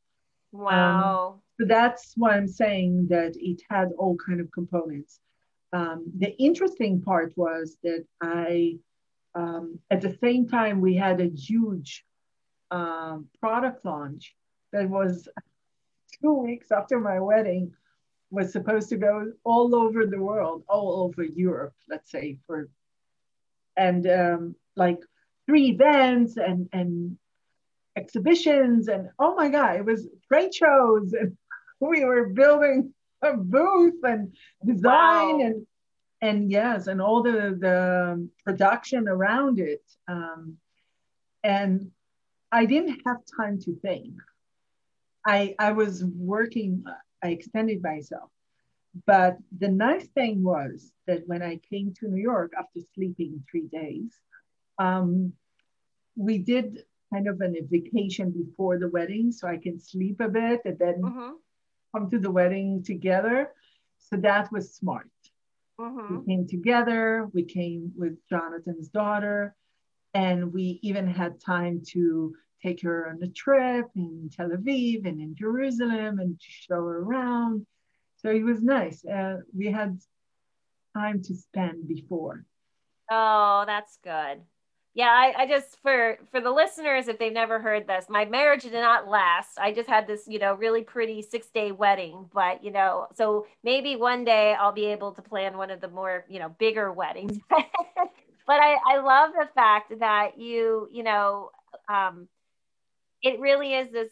[0.52, 1.34] Wow.
[1.34, 5.20] Um, so that's why I'm saying that it had all kind of components.
[5.74, 8.78] Um, the interesting part was that I,
[9.36, 12.06] um, at the same time, we had a huge
[12.70, 14.36] um, product launch
[14.72, 15.28] that was
[16.22, 17.74] two weeks after my wedding
[18.30, 22.70] was supposed to go all over the world, all over Europe, let's say, for
[23.78, 25.00] and um, like
[25.46, 27.18] three events and and
[27.96, 31.38] exhibitions and oh my god, it was trade shows and
[31.80, 34.34] we were building a booth and
[34.66, 35.42] design wow.
[35.42, 35.68] and
[36.22, 39.84] and yes, and all the the production around it.
[40.08, 40.58] Um,
[41.44, 41.92] and
[42.52, 44.14] I didn't have time to think.
[45.26, 46.84] I, I was working,
[47.24, 48.30] I extended myself.
[49.06, 53.68] But the nice thing was that when I came to New York after sleeping three
[53.68, 54.12] days,
[54.80, 55.34] um,
[56.18, 60.62] we did kind of an, vacation before the wedding so I can sleep a bit
[60.66, 61.32] and then mm-hmm.
[61.96, 63.52] come to the wedding together.
[63.98, 65.10] So that was smart.
[65.80, 66.18] Mm-hmm.
[66.18, 69.56] We came together, we came with Jonathan's daughter,
[70.14, 75.20] and we even had time to take her on a trip in Tel Aviv and
[75.20, 77.66] in Jerusalem and to show her around.
[78.18, 79.04] So it was nice.
[79.04, 80.00] Uh, we had
[80.96, 82.46] time to spend before.
[83.10, 84.42] Oh, that's good.
[84.94, 88.64] Yeah, I, I just for for the listeners, if they've never heard this, my marriage
[88.64, 89.58] did not last.
[89.58, 92.30] I just had this, you know, really pretty six day wedding.
[92.34, 95.88] But you know, so maybe one day I'll be able to plan one of the
[95.88, 97.40] more, you know, bigger weddings.
[97.50, 97.70] but
[98.50, 101.52] I, I love the fact that you, you know,
[101.88, 102.28] um,
[103.22, 104.12] it really is this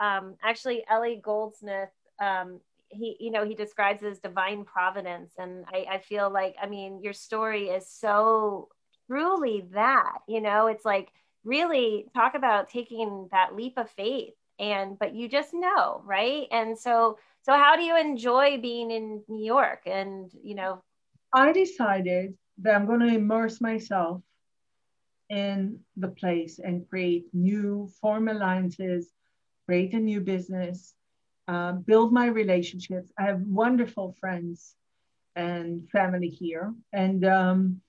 [0.00, 1.90] um, actually Ellie Goldsmith
[2.22, 6.68] um, he you know he describes as divine providence and I, I feel like i
[6.68, 8.68] mean your story is so
[9.08, 11.10] truly that you know it's like
[11.44, 16.46] really talk about taking that leap of faith and but you just know right?
[16.50, 19.82] And so so how do you enjoy being in new york?
[19.86, 20.82] And you know
[21.32, 24.22] i decided that i'm going to immerse myself
[25.30, 29.10] in the place and create new form alliances
[29.66, 30.94] create a new business
[31.48, 33.12] uh, build my relationships.
[33.18, 34.76] I have wonderful friends
[35.36, 36.72] and family here.
[36.92, 37.80] And um,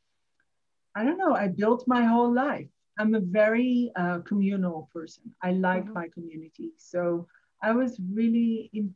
[0.95, 2.67] I don't know, I built my whole life.
[2.97, 5.23] I'm a very uh, communal person.
[5.43, 5.93] I like mm-hmm.
[5.93, 6.71] my community.
[6.77, 7.27] So
[7.61, 8.95] I was really, in,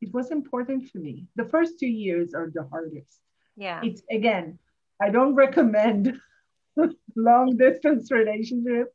[0.00, 1.26] it was important for me.
[1.36, 3.20] The first two years are the hardest.
[3.56, 3.80] Yeah.
[3.84, 4.58] It's again,
[5.00, 6.18] I don't recommend
[7.16, 8.92] long distance relationship.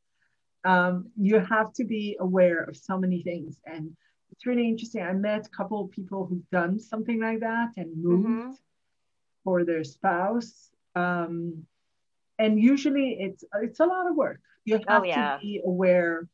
[0.65, 3.57] Um, you have to be aware of so many things.
[3.65, 3.95] And
[4.31, 5.01] it's really interesting.
[5.01, 8.51] I met a couple of people who've done something like that and moved mm-hmm.
[9.45, 10.69] for their spouse.
[10.95, 11.65] Um,
[12.39, 14.39] and usually it's it's a lot of work.
[14.65, 15.33] You oh, have oh, yeah.
[15.35, 16.27] to be aware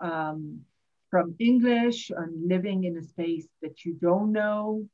[0.00, 0.60] um,
[1.10, 4.86] from English and living in a space that you don't know,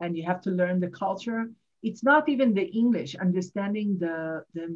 [0.00, 1.48] and you have to learn the culture.
[1.82, 4.66] It's not even the English, understanding the the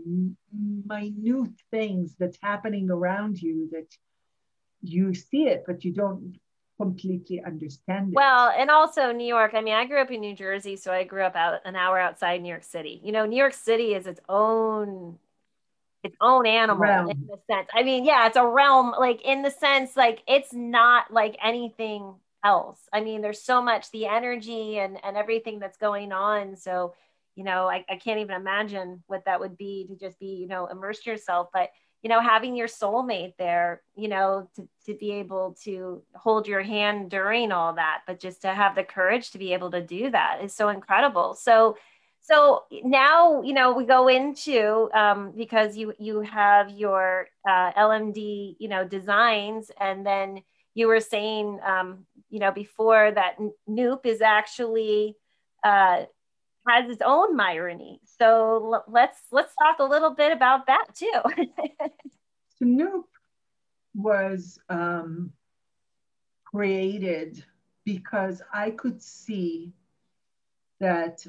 [0.87, 3.91] minute things that's happening around you that
[4.81, 6.39] you see it, but you don't
[6.81, 8.15] completely understand it.
[8.15, 9.53] Well, and also New York.
[9.55, 11.99] I mean, I grew up in New Jersey, so I grew up out an hour
[11.99, 13.01] outside New York City.
[13.03, 15.19] You know, New York City is its own
[16.05, 17.11] its own animal realm.
[17.11, 17.69] in the sense.
[17.75, 22.15] I mean, yeah, it's a realm, like in the sense, like it's not like anything
[22.45, 22.81] else.
[22.93, 26.57] I mean, there's so much the energy and and everything that's going on.
[26.57, 26.95] So,
[27.35, 30.47] you know, I, I can't even imagine what that would be to just be, you
[30.47, 31.49] know, immerse yourself.
[31.53, 31.71] But
[32.03, 36.61] you know, having your soulmate there, you know, to, to be able to hold your
[36.61, 40.11] hand during all that, but just to have the courage to be able to do
[40.11, 41.33] that is so incredible.
[41.33, 41.79] So
[42.25, 48.57] so now you know we go into um, because you you have your uh, lmd
[48.59, 50.43] you know designs and then
[50.75, 53.37] you were saying um, you know before that
[53.69, 55.17] noop is actually
[55.63, 56.05] uh,
[56.67, 57.99] has its own Myrony.
[58.19, 61.21] So let's let's talk a little bit about that too.
[62.59, 63.05] so Noop
[63.95, 65.33] was um,
[66.45, 67.45] created
[67.85, 69.73] because I could see
[70.81, 71.27] that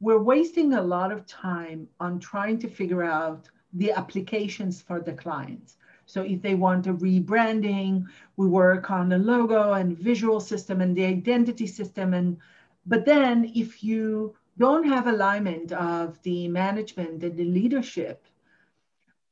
[0.00, 5.12] we're wasting a lot of time on trying to figure out the applications for the
[5.12, 5.76] clients.
[6.06, 10.96] So if they want a rebranding, we work on the logo and visual system and
[10.96, 12.14] the identity system.
[12.14, 12.38] And
[12.86, 18.26] but then if you don't have alignment of the management and the leadership,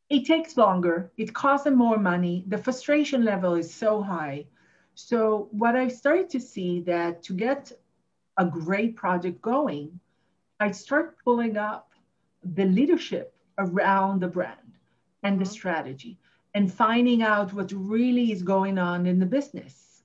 [0.08, 4.46] it takes longer, it costs them more money, the frustration level is so high.
[4.94, 7.72] So what I've started to see that to get
[8.36, 10.00] a great project going,
[10.60, 11.92] I start pulling up
[12.42, 14.72] the leadership around the brand
[15.22, 15.44] and mm-hmm.
[15.44, 16.18] the strategy
[16.54, 20.02] and finding out what really is going on in the business.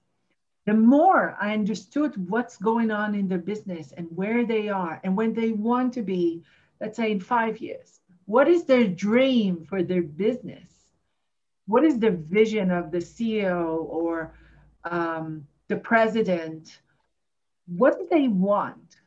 [0.65, 5.17] The more I understood what's going on in their business and where they are and
[5.17, 6.43] when they want to be,
[6.79, 10.71] let's say in five years, what is their dream for their business?
[11.65, 14.35] What is the vision of the CEO or
[14.83, 16.79] um, the president?
[17.65, 18.99] What do they want?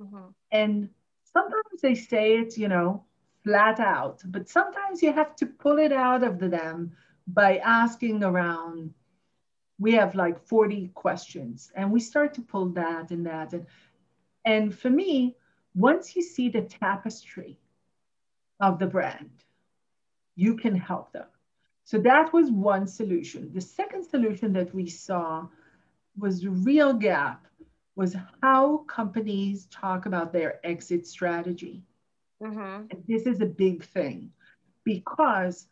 [0.00, 0.28] Mm-hmm.
[0.52, 0.88] And
[1.32, 3.04] sometimes they say it, you know,
[3.44, 6.92] flat out, but sometimes you have to pull it out of them
[7.26, 8.92] by asking around.
[9.78, 13.52] We have like 40 questions and we start to pull that and that.
[13.52, 13.66] And,
[14.44, 15.36] and for me,
[15.74, 17.58] once you see the tapestry
[18.60, 19.30] of the brand,
[20.34, 21.26] you can help them.
[21.84, 23.52] So that was one solution.
[23.52, 25.46] The second solution that we saw
[26.18, 27.46] was the real gap
[27.98, 31.82] was how companies talk about their exit strategy.
[32.40, 32.86] Mm-hmm.
[32.90, 34.30] And this is a big thing
[34.84, 35.66] because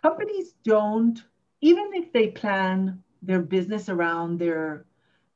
[0.00, 1.24] companies don't,
[1.62, 4.84] even if they plan their business around their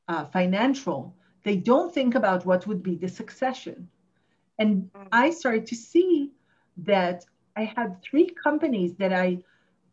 [0.06, 3.88] uh, financial, they don't think about what would be the succession.
[4.58, 5.08] And mm.
[5.10, 6.30] I started to see
[6.76, 7.24] that
[7.56, 9.38] I had three companies that I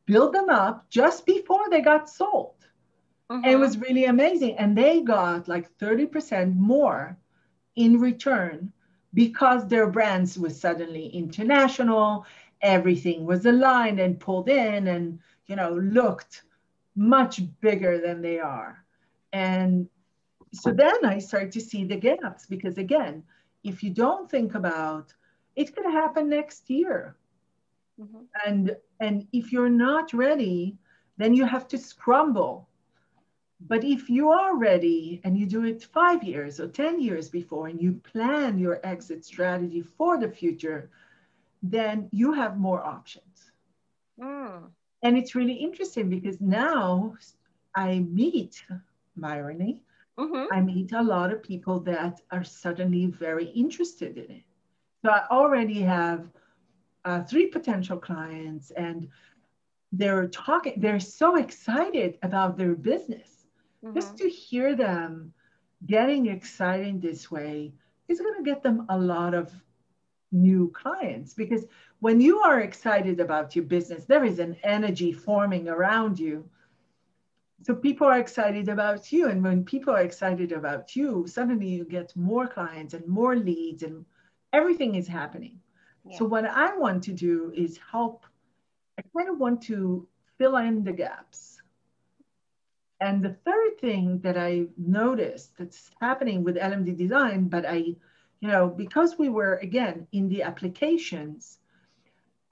[0.06, 2.59] built them up just before they got sold.
[3.32, 3.46] Mm-hmm.
[3.46, 4.58] it was really amazing.
[4.58, 7.18] And they got like 30% more
[7.76, 8.72] in return
[9.14, 12.26] because their brands was suddenly international,
[12.62, 16.44] everything was aligned and pulled in and you know looked
[16.96, 18.84] much bigger than they are.
[19.32, 19.88] And
[20.52, 23.24] so then I start to see the gaps because again,
[23.64, 25.14] if you don't think about
[25.60, 27.18] it's going to happen next year.
[28.00, 28.20] Mm-hmm.
[28.46, 30.78] And and if you're not ready,
[31.18, 32.69] then you have to scramble.
[33.60, 37.68] But if you are ready and you do it five years or 10 years before
[37.68, 40.90] and you plan your exit strategy for the future,
[41.62, 43.52] then you have more options.
[44.20, 44.70] Mm.
[45.04, 47.16] And it's really interesting because now
[47.76, 48.64] I meet
[49.18, 49.82] Myrony
[50.20, 50.54] mm-hmm.
[50.54, 54.44] I meet a lot of people that are suddenly very interested in it.
[55.02, 56.28] So I already have
[57.06, 59.08] uh, three potential clients, and
[59.94, 63.39] they're talking, they're so excited about their business.
[63.84, 63.94] Mm-hmm.
[63.96, 65.34] Just to hear them
[65.86, 67.74] getting excited this way
[68.08, 69.52] is going to get them a lot of
[70.32, 71.66] new clients because
[72.00, 76.50] when you are excited about your business, there is an energy forming around you
[77.64, 81.84] so people are excited about you and when people are excited about you suddenly you
[81.84, 84.06] get more clients and more leads and
[84.54, 85.60] everything is happening
[86.06, 86.18] yeah.
[86.18, 88.26] so what i want to do is help
[88.98, 90.08] i kind of want to
[90.38, 91.59] fill in the gaps
[93.02, 97.76] and the third thing that i noticed that's happening with lmd design but i
[98.42, 101.60] you know because we were again in the applications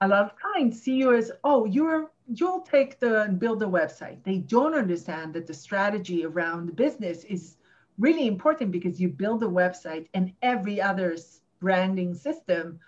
[0.00, 3.68] a lot of clients see you as oh you're you'll take the and build the
[3.68, 4.22] website.
[4.22, 7.56] They don't understand that the strategy around the business is
[7.98, 11.16] really important because you build a website and every other
[11.60, 12.78] branding system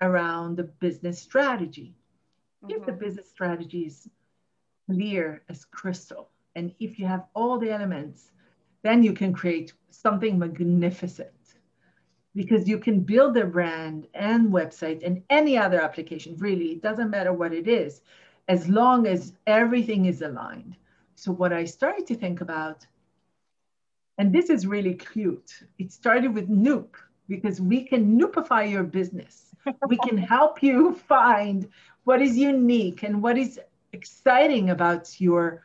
[0.00, 1.94] around the business strategy.
[2.62, 2.70] Mm-hmm.
[2.70, 3.00] If the mm-hmm.
[3.00, 4.08] business strategy is
[4.86, 8.30] clear as crystal, and if you have all the elements,
[8.82, 11.30] then you can create something magnificent
[12.34, 17.10] because you can build a brand and website and any other application, really, it doesn't
[17.10, 18.00] matter what it is
[18.48, 20.76] as long as everything is aligned.
[21.14, 22.86] So, what I started to think about,
[24.18, 26.88] and this is really cute, it started with Noop
[27.28, 29.54] because we can Noopify your business.
[29.86, 31.68] we can help you find
[32.04, 33.60] what is unique and what is
[33.92, 35.62] exciting about your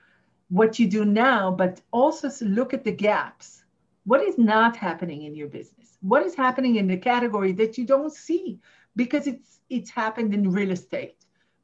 [0.49, 3.63] what you do now, but also look at the gaps.
[4.05, 5.97] What is not happening in your business?
[6.01, 8.59] What is happening in the category that you don't see
[8.95, 11.17] because it's it's happened in real estate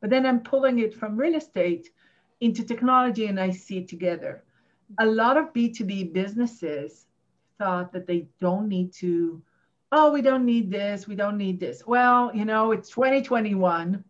[0.04, 1.90] but then I'm pulling it from real estate
[2.42, 4.44] into technology and I see it together.
[5.00, 7.06] A lot of B2B businesses
[7.58, 9.42] thought that they don't need to,
[9.94, 11.88] oh, we don't need this, we don't need this.
[11.88, 14.04] Well, you know, it's 2021.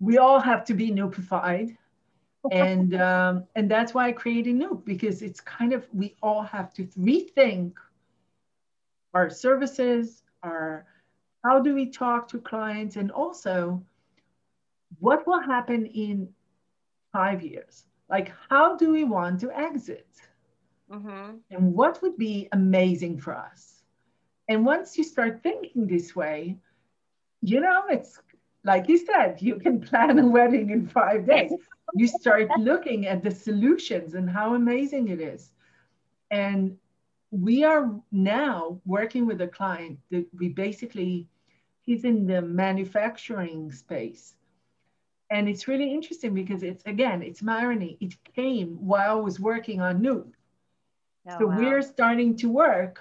[0.00, 1.76] We all have to be noopified.
[2.50, 6.72] And um, and that's why I created Noop because it's kind of we all have
[6.74, 7.74] to rethink
[9.14, 10.86] our services, our
[11.44, 13.82] how do we talk to clients, and also
[14.98, 16.28] what will happen in
[17.12, 17.84] five years?
[18.08, 20.06] Like, how do we want to exit?
[20.90, 21.36] Mm-hmm.
[21.50, 23.82] And what would be amazing for us?
[24.48, 26.58] And once you start thinking this way,
[27.40, 28.20] you know, it's
[28.64, 31.52] like you said, you can plan a wedding in five days.
[31.94, 35.50] You start looking at the solutions and how amazing it is.
[36.30, 36.76] And
[37.30, 41.28] we are now working with a client that we basically,
[41.80, 44.34] he's in the manufacturing space
[45.32, 47.96] and it's really interesting because it's again, it's irony.
[48.00, 50.30] It came while I was working on Noop.
[51.26, 51.56] Oh, so wow.
[51.56, 53.00] we're starting to work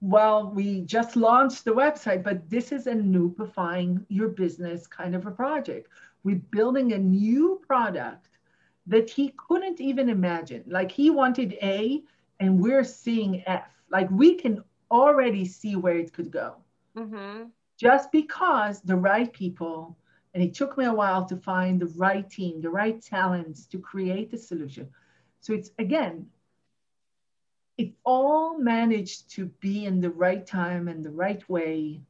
[0.00, 5.24] while we just launched the website, but this is a Noopifying your business kind of
[5.24, 5.88] a project.
[6.24, 8.28] We're building a new product
[8.86, 10.64] that he couldn't even imagine.
[10.66, 12.02] Like he wanted A
[12.40, 13.68] and we're seeing F.
[13.90, 16.56] Like we can already see where it could go.
[16.96, 17.44] Mm-hmm.
[17.78, 19.96] Just because the right people
[20.34, 23.78] and it took me a while to find the right team, the right talents to
[23.78, 24.88] create the solution.
[25.40, 26.26] So it's again,
[27.78, 32.00] it all managed to be in the right time and the right way.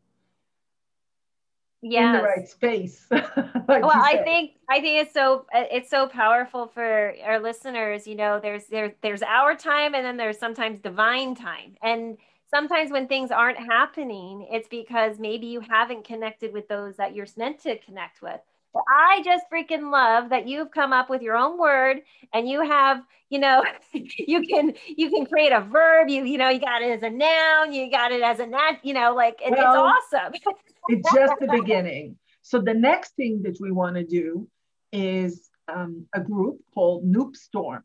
[1.86, 2.06] Yeah.
[2.06, 3.06] In the right space.
[3.10, 8.06] like well, I think I think it's so uh, it's so powerful for our listeners.
[8.06, 11.76] You know, there's there there's our time and then there's sometimes divine time.
[11.82, 12.16] And
[12.48, 17.26] sometimes when things aren't happening, it's because maybe you haven't connected with those that you're
[17.36, 18.40] meant to connect with.
[18.88, 21.98] I just freaking love that you've come up with your own word
[22.32, 26.08] and you have, you know, you can you can create a verb.
[26.08, 27.72] You you know you got it as a noun.
[27.72, 28.78] You got it as a nat.
[28.82, 30.32] You know, like it, well, it's awesome.
[30.88, 32.16] it's just the beginning.
[32.42, 34.48] So the next thing that we want to do
[34.92, 37.82] is um, a group called Noop Storm.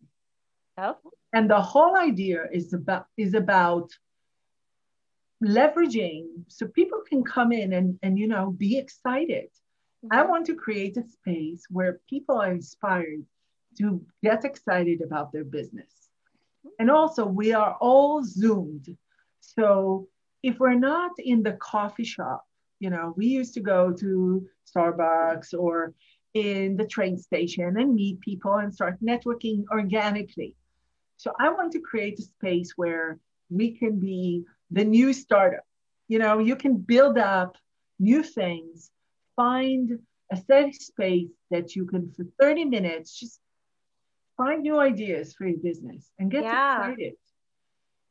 [0.77, 0.97] Oh.
[1.33, 3.89] And the whole idea is about is about
[5.43, 9.49] leveraging so people can come in and, and you know be excited.
[10.12, 13.24] I want to create a space where people are inspired
[13.78, 16.10] to get excited about their business.
[16.80, 18.97] And also we are all zoomed.
[19.39, 20.08] So
[20.43, 22.45] if we're not in the coffee shop
[22.80, 25.93] you know we used to go to starbucks or
[26.34, 30.56] in the train station and meet people and start networking organically.
[31.18, 33.20] So i want to create a space where
[33.50, 35.66] we can be the new startup.
[36.08, 37.58] You know, you can build up
[38.00, 38.91] new things,
[39.39, 39.99] find
[40.33, 43.39] a safe space that you can, for 30 minutes, just
[44.35, 46.81] find new ideas for your business and get yeah.
[46.81, 47.13] excited.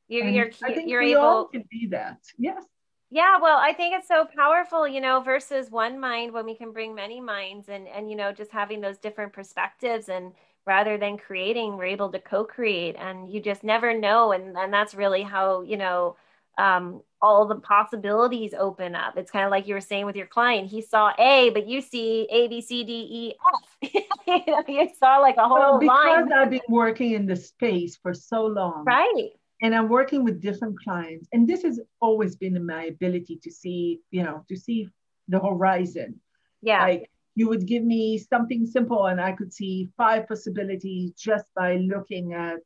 [0.09, 2.19] You're, and you're, I think you're we able all can be that.
[2.39, 2.65] Yes.
[3.11, 6.73] Yeah, well, I think it's so powerful, you know, versus one mind when we can
[6.73, 10.33] bring many minds and and you know, just having those different perspectives and
[10.67, 14.95] rather than creating, we're able to co-create and you just never know and and that's
[14.95, 16.17] really how, you know,
[16.59, 19.17] um, all the possibilities open up.
[19.17, 20.69] It's kind of like you were saying with your client.
[20.69, 23.35] He saw A, but you see A, B, C, D, E,
[23.83, 23.93] F.
[24.27, 26.33] you, know, you saw like a whole well, because line.
[26.33, 28.85] I've been working in the space for so long.
[28.85, 29.31] Right.
[29.63, 31.29] And I'm working with different clients.
[31.33, 34.89] And this has always been my ability to see, you know, to see
[35.29, 36.21] the horizon.
[36.63, 36.83] Yeah.
[36.83, 41.77] Like you would give me something simple and I could see five possibilities just by
[41.77, 42.61] looking at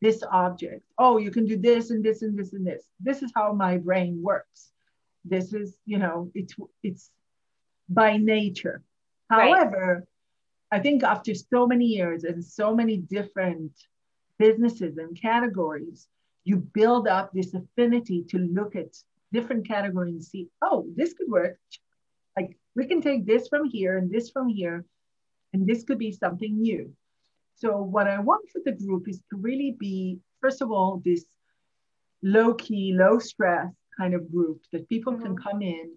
[0.00, 0.82] this object.
[0.98, 2.84] Oh, you can do this and this and this and this.
[3.00, 4.70] This is how my brain works.
[5.24, 7.10] This is, you know, it's it's
[7.88, 8.82] by nature.
[9.30, 9.54] Right.
[9.54, 10.06] However,
[10.72, 13.72] I think after so many years and so many different
[14.38, 16.08] businesses and categories,
[16.44, 18.96] you build up this affinity to look at
[19.32, 21.58] different categories and see, oh, this could work.
[22.36, 24.84] Like we can take this from here and this from here,
[25.52, 26.94] and this could be something new.
[27.60, 31.26] So what I want for the group is to really be, first of all, this
[32.22, 35.22] low key, low stress kind of group that people mm-hmm.
[35.22, 35.92] can come in,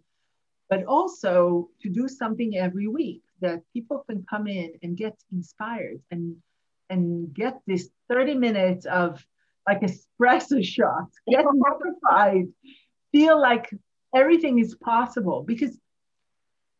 [0.69, 6.01] but also to do something every week that people can come in and get inspired
[6.11, 6.35] and
[6.89, 9.25] and get this 30 minutes of
[9.65, 12.47] like espresso shot, get notified,
[13.13, 13.69] feel like
[14.13, 15.79] everything is possible because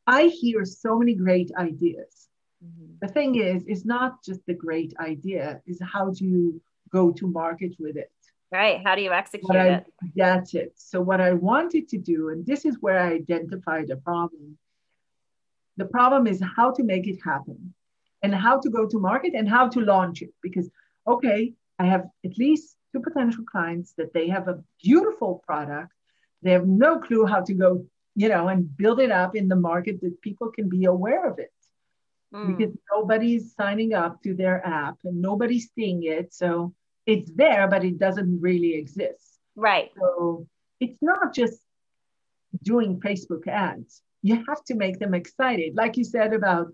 [0.05, 2.27] I hear so many great ideas
[2.63, 2.93] Mm-hmm.
[3.01, 6.61] The thing is, it's not just the great idea, is how do you
[6.91, 8.11] go to market with it?
[8.51, 8.81] Right.
[8.85, 9.85] How do you execute I, it?
[10.15, 10.73] That's it.
[10.75, 14.57] So what I wanted to do, and this is where I identified a problem.
[15.77, 17.73] The problem is how to make it happen
[18.21, 20.29] and how to go to market and how to launch it.
[20.43, 20.69] Because,
[21.07, 25.91] okay, I have at least two potential clients that they have a beautiful product.
[26.43, 27.85] They have no clue how to go,
[28.15, 31.39] you know, and build it up in the market that people can be aware of
[31.39, 31.52] it
[32.33, 32.57] mm.
[32.57, 36.33] because nobody's signing up to their app and nobody's seeing it.
[36.33, 36.73] So
[37.05, 39.39] it's there, but it doesn't really exist.
[39.55, 39.91] Right.
[39.99, 40.47] So
[40.79, 41.59] it's not just
[42.63, 44.01] doing Facebook ads.
[44.21, 45.75] You have to make them excited.
[45.75, 46.67] Like you said about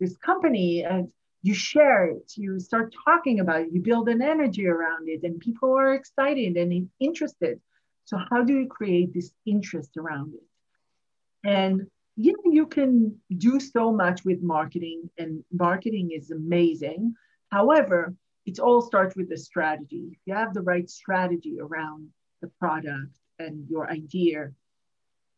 [0.00, 1.10] this company, and
[1.42, 5.40] you share it, you start talking about it, you build an energy around it, and
[5.40, 7.60] people are excited and interested.
[8.04, 11.48] So, how do you create this interest around it?
[11.48, 11.86] And
[12.18, 17.14] you know, you can do so much with marketing, and marketing is amazing.
[17.52, 18.12] However,
[18.44, 20.08] it all starts with the strategy.
[20.10, 22.08] If you have the right strategy around
[22.42, 24.50] the product and your idea,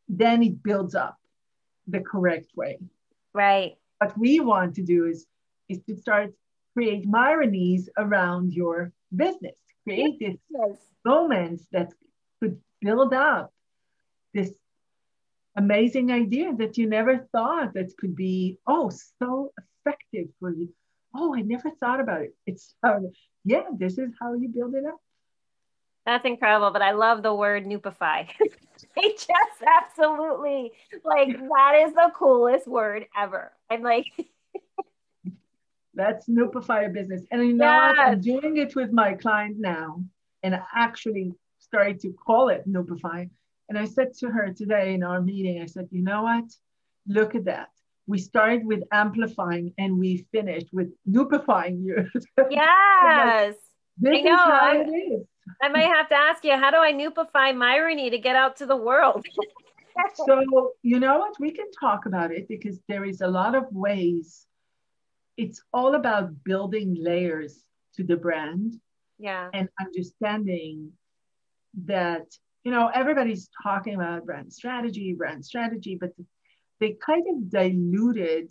[0.09, 1.19] then it builds up
[1.87, 2.79] the correct way.
[3.35, 3.75] Right.
[3.99, 5.27] What we want to do is
[5.69, 6.33] is to start
[6.73, 9.59] create ironies around your business.
[9.85, 10.33] Create yes.
[10.49, 11.93] these moments that
[12.41, 13.53] could build up
[14.33, 14.51] this
[15.61, 20.69] amazing idea that you never thought that could be oh so effective for you.
[21.15, 22.35] Oh i never thought about it.
[22.47, 23.01] It's uh,
[23.45, 25.01] yeah this is how you build it up.
[26.07, 28.29] That's incredible but i love the word noopify
[28.97, 30.73] it just absolutely
[31.05, 33.53] like that is the coolest word ever.
[33.71, 34.07] I'm like
[35.95, 37.23] that's noopify a business.
[37.31, 37.97] And you know yes.
[37.99, 40.03] i'm doing it with my client now
[40.43, 43.29] and I actually started to call it noopify
[43.71, 46.45] and I said to her today in our meeting, I said, you know what?
[47.07, 47.69] Look at that.
[48.09, 52.05] We started with amplifying and we finished with noopifying you.
[52.51, 53.55] Yes.
[53.97, 54.33] this I know.
[54.33, 55.27] is how it is.
[55.63, 58.67] I might have to ask you, how do I noopify Myrony to get out to
[58.67, 59.25] the world?
[60.15, 61.39] so, you know what?
[61.39, 64.47] We can talk about it because there is a lot of ways.
[65.37, 67.63] It's all about building layers
[67.95, 68.81] to the brand.
[69.19, 69.49] Yeah.
[69.55, 70.91] And understanding
[71.85, 72.27] that,
[72.65, 76.11] you know, everybody's talking about brand strategy, brand strategy, but
[76.79, 78.51] they kind of diluted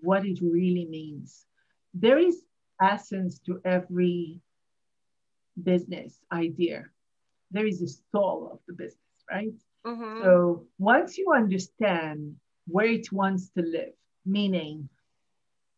[0.00, 1.46] what it really means.
[1.92, 2.42] There is
[2.80, 4.40] essence to every
[5.62, 6.86] business idea.
[7.52, 8.98] There is a soul of the business,
[9.30, 9.54] right?
[9.86, 10.22] Mm-hmm.
[10.22, 12.36] So once you understand
[12.66, 13.92] where it wants to live,
[14.26, 14.88] meaning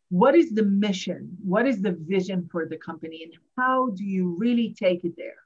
[0.08, 1.36] what is the mission?
[1.42, 3.24] What is the vision for the company?
[3.24, 5.45] And how do you really take it there?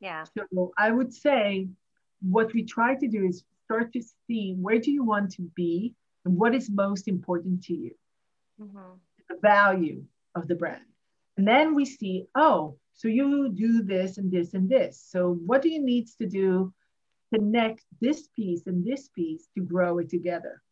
[0.00, 0.24] Yeah.
[0.36, 1.68] So I would say
[2.20, 5.94] what we try to do is start to see where do you want to be
[6.24, 7.94] and what is most important to you?
[8.60, 8.92] Mm-hmm.
[9.28, 10.82] The value of the brand.
[11.36, 15.02] And then we see, oh, so you do this and this and this.
[15.08, 16.72] So what do you need to do
[17.32, 20.62] connect this piece and this piece to grow it together.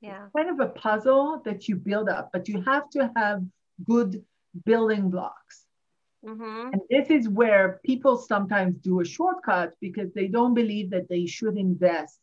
[0.00, 0.24] Yeah.
[0.24, 3.42] It's kind of a puzzle that you build up, but you have to have
[3.84, 4.24] good
[4.64, 5.65] building blocks.
[6.26, 6.70] Mm-hmm.
[6.72, 11.26] And this is where people sometimes do a shortcut because they don't believe that they
[11.26, 12.18] should invest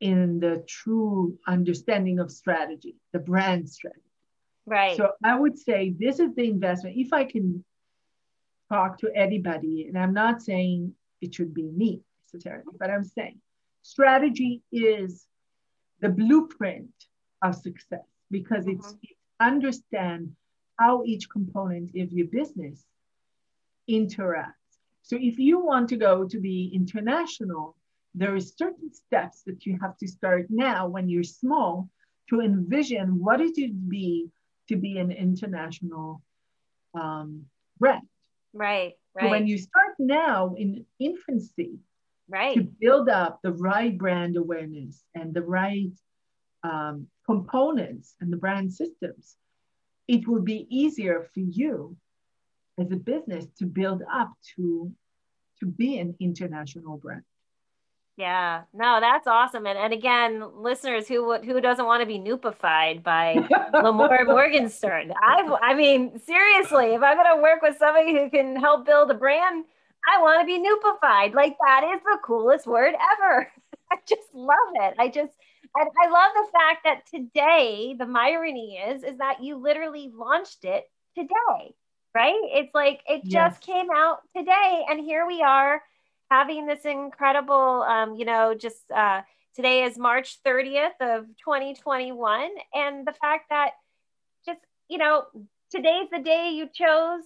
[0.00, 4.02] in the true understanding of strategy, the brand strategy.
[4.66, 4.96] Right.
[4.96, 6.96] So I would say this is the investment.
[6.96, 7.64] If I can
[8.70, 12.02] talk to anybody, and I'm not saying it should be me,
[12.32, 13.40] necessarily, but I'm saying
[13.82, 15.26] strategy is
[16.00, 16.90] the blueprint
[17.42, 18.78] of success because mm-hmm.
[18.78, 20.32] it's it understand
[20.78, 22.84] how each component of your business
[23.88, 24.52] interacts.
[25.02, 27.76] So if you want to go to be international,
[28.14, 31.88] there are certain steps that you have to start now when you're small
[32.30, 34.28] to envision what it would be
[34.68, 36.22] to be an international
[36.94, 37.44] um,
[37.78, 38.06] brand.
[38.52, 39.24] Right, right.
[39.24, 41.78] So when you start now in infancy,
[42.28, 45.92] right to build up the right brand awareness and the right
[46.62, 49.36] um, components and the brand systems
[50.08, 51.96] it will be easier for you
[52.78, 54.92] as a business to build up to
[55.60, 57.22] to be an international brand
[58.16, 59.66] yeah, no, that's awesome.
[59.66, 63.34] And and again, listeners who who doesn't want to be noopified by
[63.74, 65.12] Limor Morgenstern?
[65.22, 69.14] I I mean, seriously, if I'm gonna work with somebody who can help build a
[69.14, 69.66] brand,
[70.10, 71.34] I want to be noopified.
[71.34, 73.52] Like that is the coolest word ever.
[73.92, 74.94] I just love it.
[74.98, 75.34] I just
[75.74, 80.64] and I love the fact that today the irony is is that you literally launched
[80.64, 81.74] it today,
[82.16, 82.40] right?
[82.44, 83.32] It's like it yes.
[83.52, 85.82] just came out today, and here we are
[86.30, 89.20] having this incredible, um, you know, just uh,
[89.54, 93.72] today is March 30th of 2021, and the fact that
[94.46, 95.24] just you know
[95.70, 97.24] today's the day you chose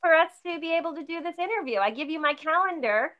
[0.00, 1.78] for us to be able to do this interview.
[1.80, 3.10] I give you my calendar,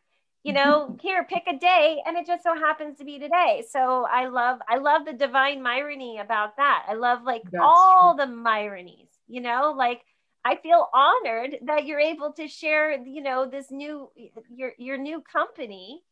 [0.45, 3.65] you know, here, pick a day, and it just so happens to be today.
[3.69, 6.87] So I love, I love the divine irony about that.
[6.89, 8.27] I love like That's all true.
[8.27, 10.03] the ironies, you know, like
[10.45, 14.11] I feel honored that you're able to share, you know, this new
[14.49, 16.03] your your new company,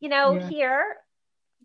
[0.00, 0.48] you know, yeah.
[0.48, 0.96] here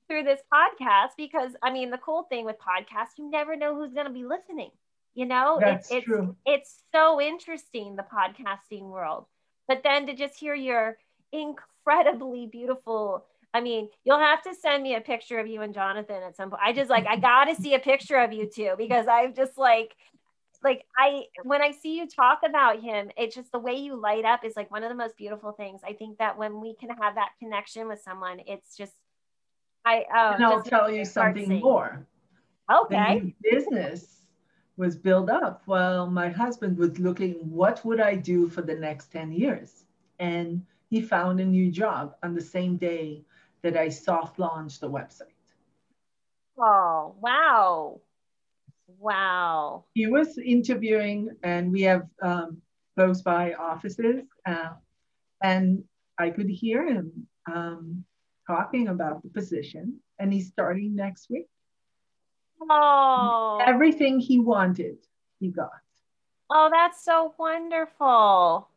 [0.08, 3.94] through this podcast because I mean the cool thing with podcasts, you never know who's
[3.94, 4.72] going to be listening.
[5.14, 6.36] You know, That's it's, true.
[6.46, 9.26] it's so interesting, the podcasting world.
[9.68, 10.98] But then to just hear your
[11.34, 16.24] incredibly beautiful I mean, you'll have to send me a picture of you and Jonathan
[16.24, 16.62] at some point.
[16.64, 19.58] I just like, I got to see a picture of you too, because I've just
[19.58, 19.96] like,
[20.64, 24.26] like I, when I see you talk about him, it's just the way you light
[24.26, 25.82] up is like one of the most beautiful things.
[25.86, 28.93] I think that when we can have that connection with someone, it's just,
[29.86, 32.05] I, oh, and I'll tell you something more.
[32.72, 33.36] Okay.
[33.41, 34.22] business
[34.78, 39.12] was built up while my husband was looking what would i do for the next
[39.12, 39.84] 10 years
[40.20, 43.22] and he found a new job on the same day
[43.62, 45.28] that i soft launched the website
[46.57, 47.99] oh wow
[49.00, 52.58] wow he was interviewing and we have um,
[52.96, 54.70] close by offices uh,
[55.44, 55.84] and
[56.18, 57.12] i could hear him
[57.52, 58.04] um,
[58.48, 61.48] talking about the position and he's starting next week
[62.70, 63.64] Oh.
[63.66, 64.98] Everything he wanted,
[65.39, 65.70] he got.
[66.50, 68.70] Oh, that's so wonderful.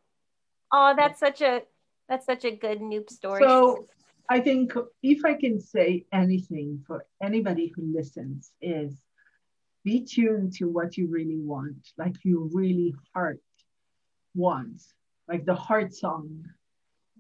[0.73, 1.63] Oh, that's such a
[2.09, 3.43] that's such a good Noop story.
[3.43, 3.89] So
[4.31, 9.03] I think if I can say anything for anybody who listens is
[9.85, 13.41] be tuned to what you really want, like you really heart
[14.35, 14.93] wants,
[15.29, 16.45] like the heart song.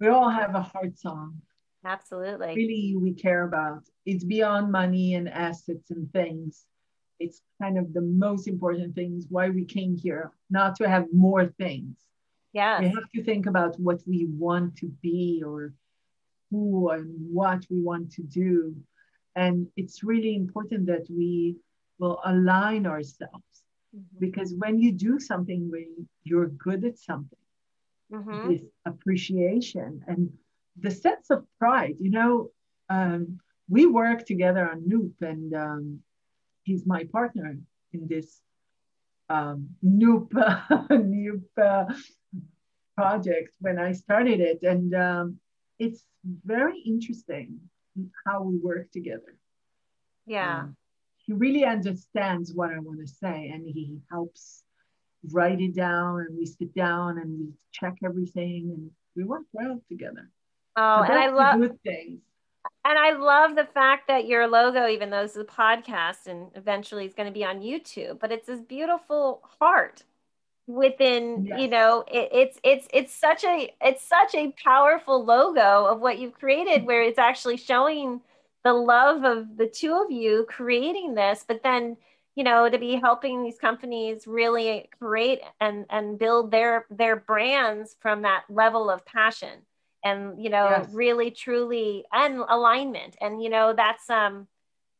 [0.00, 1.42] We all have a heart song.
[1.84, 2.54] Absolutely.
[2.54, 3.82] Really, we care about.
[4.06, 6.64] It's beyond money and assets and things.
[7.20, 11.46] It's kind of the most important things why we came here, not to have more
[11.46, 11.96] things.
[12.52, 12.80] Yeah.
[12.80, 15.74] We have to think about what we want to be or
[16.50, 18.74] who and what we want to do.
[19.36, 21.56] And it's really important that we
[21.98, 23.62] will align ourselves
[23.94, 24.18] mm-hmm.
[24.18, 27.38] because when you do something when you're good at something,
[28.12, 28.50] mm-hmm.
[28.50, 30.32] this appreciation and
[30.80, 32.50] the sense of pride, you know,
[32.88, 33.38] um,
[33.68, 36.00] we work together on Noop and um,
[36.64, 37.56] he's my partner
[37.92, 38.40] in this
[39.28, 40.30] um, Noop,
[40.90, 41.94] Noop uh,
[42.96, 44.62] project when I started it.
[44.62, 45.38] And um,
[45.78, 46.04] it's
[46.44, 47.58] very interesting
[48.26, 49.36] how we work together.
[50.26, 50.60] Yeah.
[50.60, 50.76] Um,
[51.26, 54.62] he really understands what I want to say and he helps
[55.32, 59.80] write it down and we sit down and we check everything and we work well
[59.88, 60.30] together.
[60.76, 62.20] Oh, so and I love good things.
[62.84, 67.04] And I love the fact that your logo, even though it's a podcast and eventually
[67.04, 70.02] it's going to be on YouTube, but it's this beautiful heart
[70.66, 71.60] within yes.
[71.60, 76.18] you know it, it's it's it's such a it's such a powerful logo of what
[76.18, 78.18] you've created where it's actually showing
[78.64, 81.96] the love of the two of you creating this but then
[82.34, 87.96] you know to be helping these companies really create and and build their their brands
[88.00, 89.60] from that level of passion
[90.04, 90.88] and you know yes.
[90.92, 93.16] really truly and alignment.
[93.20, 94.46] And you know that's um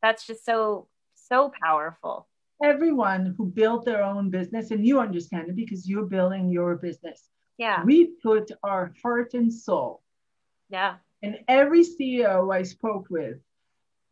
[0.03, 2.27] that's just so so powerful.
[2.63, 7.29] Everyone who built their own business and you understand it because you're building your business.
[7.59, 7.85] Yeah.
[7.85, 10.03] We put our heart and soul
[10.71, 10.97] yeah.
[11.23, 13.37] and every ceo i spoke with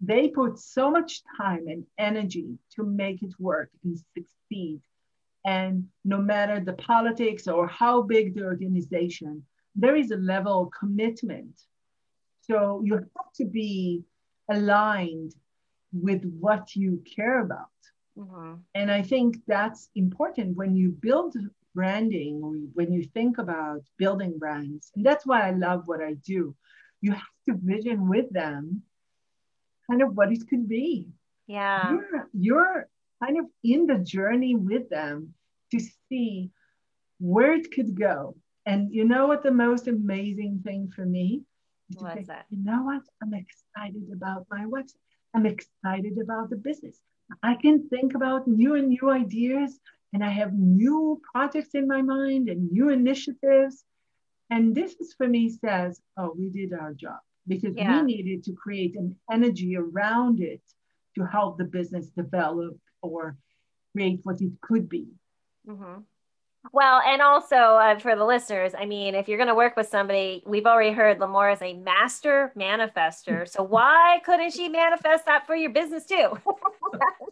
[0.03, 4.81] they put so much time and energy to make it work and succeed
[5.45, 9.43] and no matter the politics or how big the organization
[9.75, 11.55] there is a level of commitment
[12.43, 14.03] so you have to be
[14.51, 15.33] aligned
[15.93, 17.69] with what you care about
[18.19, 18.55] Mm-hmm.
[18.75, 21.37] And I think that's important when you build
[21.75, 24.91] branding or when you think about building brands.
[24.95, 26.55] And that's why I love what I do.
[27.01, 28.83] You have to vision with them
[29.93, 31.07] kind of what it could be.
[31.47, 31.93] Yeah.
[31.93, 32.89] You're, you're
[33.23, 35.35] kind of in the journey with them
[35.71, 36.51] to see
[37.19, 38.35] where it could go.
[38.65, 41.43] And you know what the most amazing thing for me?
[41.95, 42.47] What's think, that?
[42.49, 43.03] You know what?
[43.23, 44.97] I'm excited about my website.
[45.35, 46.99] I'm excited about the business.
[47.43, 49.79] I can think about new and new ideas,
[50.13, 53.85] and I have new projects in my mind and new initiatives.
[54.51, 58.01] And this is for me says, oh, we did our job because yeah.
[58.01, 60.61] we needed to create an energy around it
[61.17, 63.37] to help the business develop or
[63.93, 65.09] create what it could be.
[65.69, 66.01] Mm-hmm.
[66.71, 69.89] Well, and also uh, for the listeners, I mean, if you're going to work with
[69.89, 73.49] somebody, we've already heard Limor is a master manifester.
[73.49, 76.39] So why couldn't she manifest that for your business too?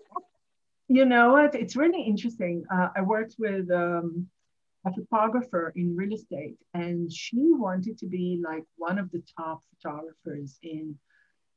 [0.89, 1.55] you know what?
[1.55, 2.65] It's really interesting.
[2.73, 4.27] Uh, I worked with um,
[4.87, 9.63] a photographer in real estate, and she wanted to be like one of the top
[9.71, 10.97] photographers in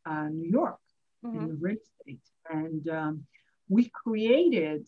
[0.06, 0.80] uh, New York
[1.26, 1.40] mm-hmm.
[1.40, 2.22] in real estate.
[2.50, 3.24] And um,
[3.70, 4.88] we created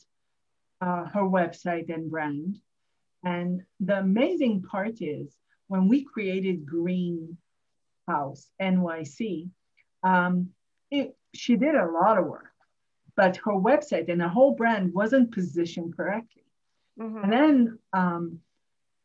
[0.82, 2.60] uh, her website and brand
[3.26, 5.36] and the amazing part is
[5.68, 7.38] when we created Green
[8.08, 9.50] House NYC,
[10.04, 10.50] um,
[10.92, 12.52] it, she did a lot of work,
[13.16, 16.44] but her website and her whole brand wasn't positioned correctly.
[17.00, 17.24] Mm-hmm.
[17.24, 18.40] And then um,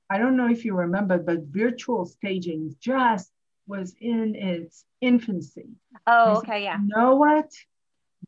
[0.08, 3.30] I don't know if you remember, but virtual staging just
[3.66, 5.68] was in its infancy.
[6.06, 6.78] Oh, okay, yeah.
[6.80, 7.50] You know what?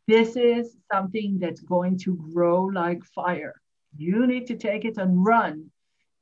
[0.06, 3.60] This is something that's going to grow like fire.
[3.96, 5.70] You need to take it and run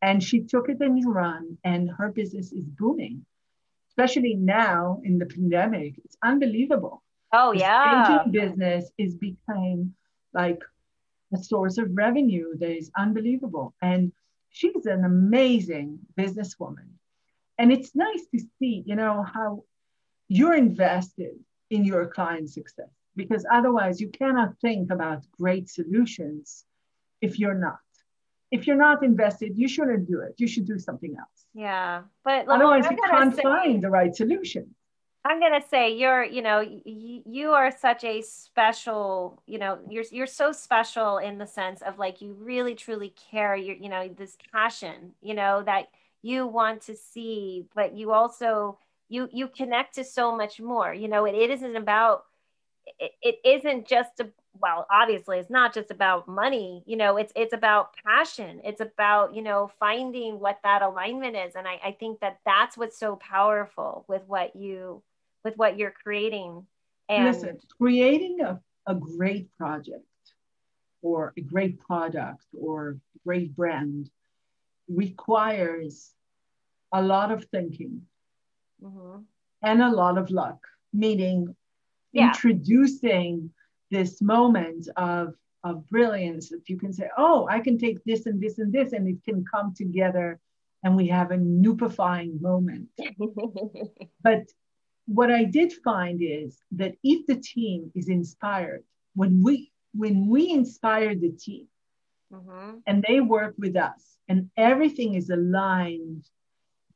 [0.03, 3.25] and she took it and run, and her business is booming,
[3.91, 5.95] especially now in the pandemic.
[6.05, 7.03] It's unbelievable.
[7.33, 8.25] Oh, the yeah.
[8.31, 9.95] business is becoming
[10.33, 10.61] like
[11.33, 13.75] a source of revenue that is unbelievable.
[13.83, 14.13] And
[14.51, 16.89] she's an amazing businesswoman.
[17.59, 19.65] And it's nice to see, you know, how
[20.29, 21.35] you're invested
[21.71, 26.65] in your client success because otherwise you cannot think about great solutions
[27.21, 27.79] if you're not
[28.51, 30.35] if you're not invested, you shouldn't do it.
[30.39, 31.47] You should do something else.
[31.55, 34.75] Yeah, but otherwise you can't say, find the right solution.
[35.25, 40.05] I'm gonna say you're, you know, y- you are such a special, you know, you're
[40.11, 43.55] you're so special in the sense of like you really truly care.
[43.55, 45.89] You you know this passion, you know that
[46.23, 48.79] you want to see, but you also
[49.11, 50.95] you you connect to so much more.
[50.95, 52.25] You know, it, it isn't about
[52.99, 54.29] it, it isn't just a,
[54.61, 59.35] well obviously it's not just about money you know it's it's about passion it's about
[59.35, 63.17] you know finding what that alignment is and i, I think that that's what's so
[63.17, 65.03] powerful with what you
[65.45, 66.67] with what you're creating
[67.09, 70.05] and listen creating a, a great project
[71.03, 74.11] or a great product or great brand
[74.89, 76.13] requires
[76.93, 78.03] a lot of thinking
[78.83, 79.23] mm-hmm.
[79.63, 80.59] and a lot of luck,
[80.93, 81.55] meaning
[82.13, 82.29] yeah.
[82.29, 83.51] introducing
[83.91, 85.35] this moment of,
[85.65, 88.93] of brilliance that you can say, oh, I can take this and this and this,
[88.93, 90.41] and it can come together
[90.83, 92.89] and we have a noopifying moment.
[94.23, 94.45] but
[95.07, 98.85] what I did find is that if the team is inspired,
[99.15, 101.67] when we when we inspire the team
[102.33, 102.79] mm-hmm.
[102.87, 106.25] and they work with us and everything is aligned,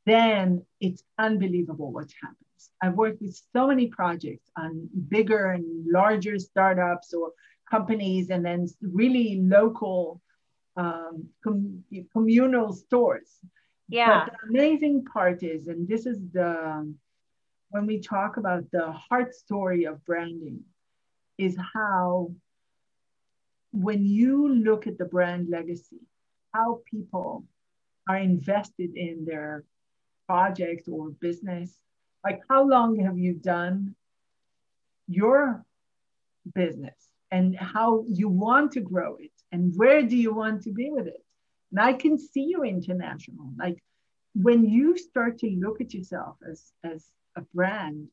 [0.05, 2.39] then it's unbelievable what happens.
[2.81, 7.31] I've worked with so many projects on bigger and larger startups or
[7.69, 10.21] companies, and then really local
[10.77, 11.83] um, com-
[12.13, 13.39] communal stores.
[13.89, 14.25] Yeah.
[14.25, 16.93] But the amazing part is, and this is the
[17.69, 20.61] when we talk about the heart story of branding,
[21.37, 22.31] is how
[23.71, 25.99] when you look at the brand legacy,
[26.53, 27.43] how people
[28.07, 29.63] are invested in their
[30.27, 31.77] project or business
[32.25, 33.95] like how long have you done
[35.07, 35.63] your
[36.55, 36.95] business
[37.29, 41.05] and how you want to grow it and where do you want to be with
[41.05, 41.23] it?
[41.71, 43.51] And i can see you international.
[43.59, 43.77] Like
[44.33, 47.05] when you start to look at yourself as as
[47.35, 48.07] a brand.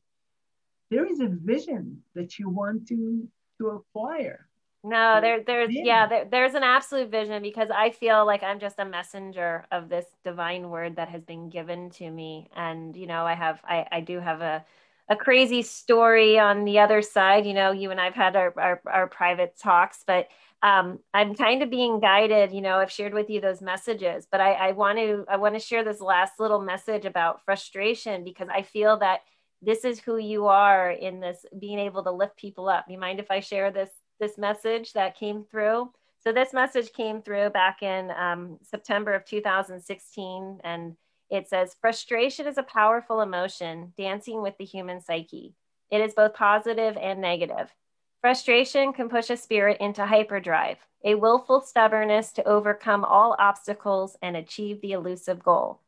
[0.89, 3.27] There is a vision that you want to
[3.59, 4.47] to acquire.
[4.85, 8.59] No, there, there's yeah, yeah there, there's an absolute vision because I feel like I'm
[8.59, 13.07] just a messenger of this divine word that has been given to me, and you
[13.07, 14.65] know, I have, I, I do have a,
[15.07, 17.45] a crazy story on the other side.
[17.45, 20.27] You know, you and I've had our our, our private talks, but
[20.63, 22.53] um, I'm kind of being guided.
[22.53, 25.55] You know, I've shared with you those messages, but I, I want to, I want
[25.55, 29.19] to share this last little message about frustration because I feel that
[29.61, 32.85] this is who you are in this being able to lift people up.
[32.87, 33.89] You mind if I share this
[34.19, 35.91] this message that came through.
[36.23, 40.95] So this message came through back in um, September of 2016, and
[41.29, 45.55] it says, "Frustration is a powerful emotion, dancing with the human psyche.
[45.91, 47.69] It is both positive and negative.
[48.23, 54.37] Frustration can push a spirit into hyperdrive, a willful stubbornness to overcome all obstacles and
[54.37, 55.81] achieve the elusive goal."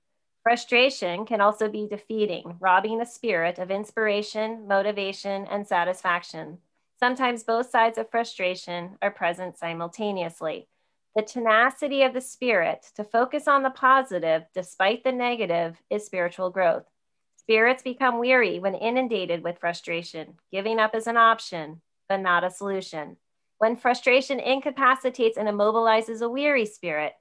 [0.43, 6.59] Frustration can also be defeating, robbing a spirit of inspiration, motivation, and satisfaction.
[6.99, 10.67] Sometimes both sides of frustration are present simultaneously.
[11.15, 16.49] The tenacity of the spirit to focus on the positive despite the negative is spiritual
[16.49, 16.91] growth.
[17.37, 20.37] Spirits become weary when inundated with frustration.
[20.51, 23.17] Giving up is an option, but not a solution.
[23.57, 27.13] When frustration incapacitates and immobilizes a weary spirit,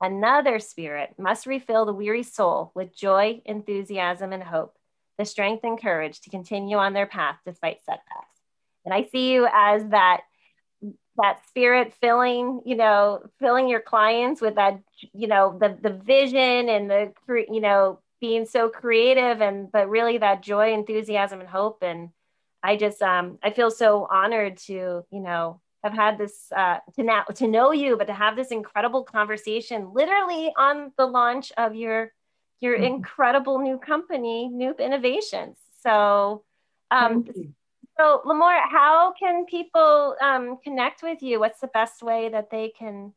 [0.00, 4.76] another spirit must refill the weary soul with joy, enthusiasm, and hope,
[5.18, 8.32] the strength and courage to continue on their path despite setbacks
[8.84, 10.22] and i see you as that
[11.16, 14.80] that spirit filling you know filling your clients with that
[15.12, 17.12] you know the the vision and the
[17.50, 22.10] you know being so creative and but really that joy enthusiasm and hope and
[22.62, 27.02] i just um i feel so honored to you know have had this uh to
[27.02, 31.74] now to know you but to have this incredible conversation literally on the launch of
[31.74, 32.12] your
[32.60, 32.84] your mm-hmm.
[32.84, 36.44] incredible new company Noop Innovations so
[36.90, 37.24] um
[37.98, 41.38] so, Limor, how can people um, connect with you?
[41.40, 43.12] What's the best way that they can?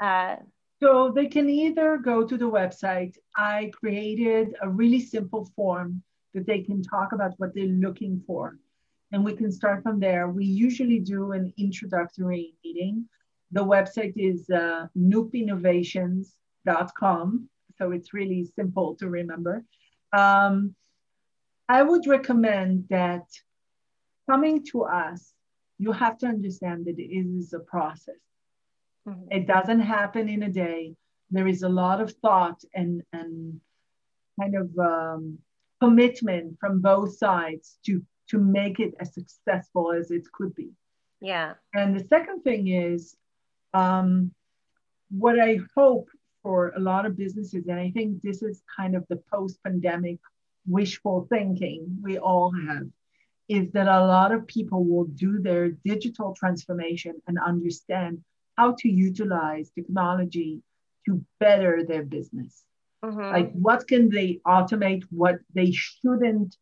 [0.00, 0.36] Uh...
[0.82, 3.16] So, they can either go to the website.
[3.36, 6.02] I created a really simple form
[6.34, 8.58] that they can talk about what they're looking for.
[9.12, 10.28] And we can start from there.
[10.28, 13.08] We usually do an introductory meeting.
[13.52, 17.48] The website is uh, noopinnovations.com.
[17.78, 19.64] So it's really simple to remember.
[20.12, 20.74] Um,
[21.68, 23.24] I would recommend that
[24.28, 25.32] coming to us,
[25.78, 28.16] you have to understand that it is a process.
[29.08, 29.30] Mm-hmm.
[29.30, 30.94] It doesn't happen in a day.
[31.30, 33.60] There is a lot of thought and, and
[34.40, 35.38] kind of um,
[35.80, 40.70] commitment from both sides to, to make it as successful as it could be.
[41.20, 41.54] Yeah.
[41.74, 43.16] And the second thing is
[43.74, 44.32] um,
[45.10, 46.08] what I hope
[46.42, 50.18] for a lot of businesses, and I think this is kind of the post pandemic
[50.66, 52.86] wishful thinking we all have,
[53.48, 58.22] is that a lot of people will do their digital transformation and understand
[58.56, 60.60] how to utilize technology
[61.06, 62.64] to better their business.
[63.04, 63.20] Mm-hmm.
[63.20, 65.04] Like, what can they automate?
[65.10, 66.56] What they shouldn't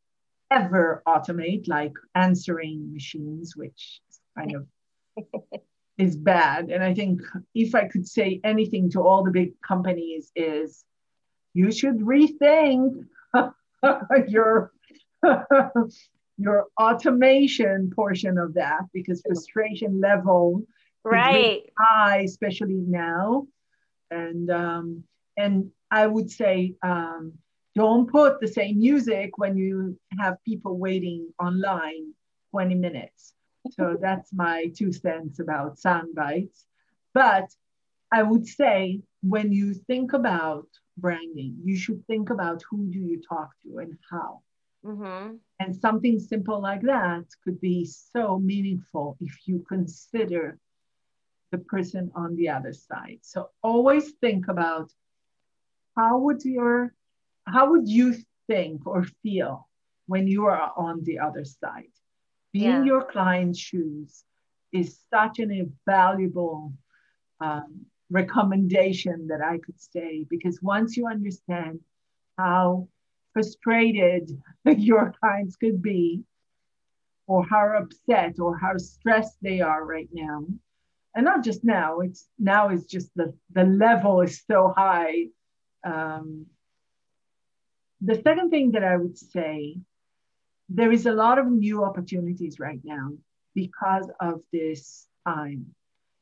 [0.51, 4.01] ever automate, like answering machines, which
[4.37, 4.67] kind of
[5.99, 6.71] is bad.
[6.71, 7.21] And I think
[7.55, 10.85] if I could say anything to all the big companies, is
[11.55, 13.07] you should rethink
[14.29, 14.73] your
[16.39, 20.63] your automation portion of that because frustration level
[21.03, 23.47] right really high especially now.
[24.11, 25.05] And um,
[25.37, 27.33] and i would say um,
[27.77, 32.15] Don't put the same music when you have people waiting online
[32.51, 33.35] 20 minutes.
[33.73, 36.65] So that's my two cents about sound bites.
[37.13, 37.49] But
[38.11, 40.67] I would say when you think about
[40.97, 44.41] branding, you should think about who do you talk to and how.
[44.83, 45.37] Mm-hmm.
[45.61, 50.59] And something simple like that could be so meaningful if you consider
[51.53, 53.19] the person on the other side.
[53.21, 54.91] So always think about
[55.97, 56.95] how would your
[57.47, 58.17] how would you
[58.47, 59.69] think or feel
[60.07, 61.93] when you are on the other side?
[62.53, 62.85] Being yeah.
[62.85, 64.25] your client's shoes
[64.73, 66.73] is such an invaluable
[67.41, 71.81] um, recommendation that I could say because once you understand
[72.39, 72.89] how
[73.33, 74.31] frustrated
[74.65, 76.23] your clients could be,
[77.29, 80.45] or how upset or how stressed they are right now,
[81.15, 85.27] and not just now, it's now is just the, the level is so high.
[85.85, 86.47] Um,
[88.01, 89.79] the second thing that I would say,
[90.69, 93.13] there is a lot of new opportunities right now
[93.55, 95.67] because of this time.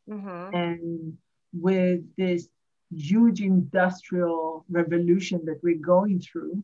[0.08, 0.54] Mm-hmm.
[0.54, 1.18] And
[1.52, 2.48] with this
[2.94, 6.62] huge industrial revolution that we're going through,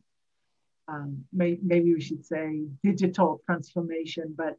[0.87, 4.57] um, may, maybe we should say digital transformation, but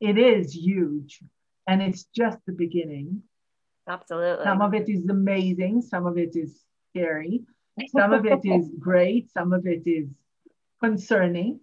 [0.00, 1.20] it is huge
[1.66, 3.22] and it's just the beginning.
[3.88, 4.44] Absolutely.
[4.44, 6.60] Some of it is amazing, some of it is
[6.90, 7.42] scary,
[7.88, 10.08] some of it is great, some of it is
[10.82, 11.60] concerning.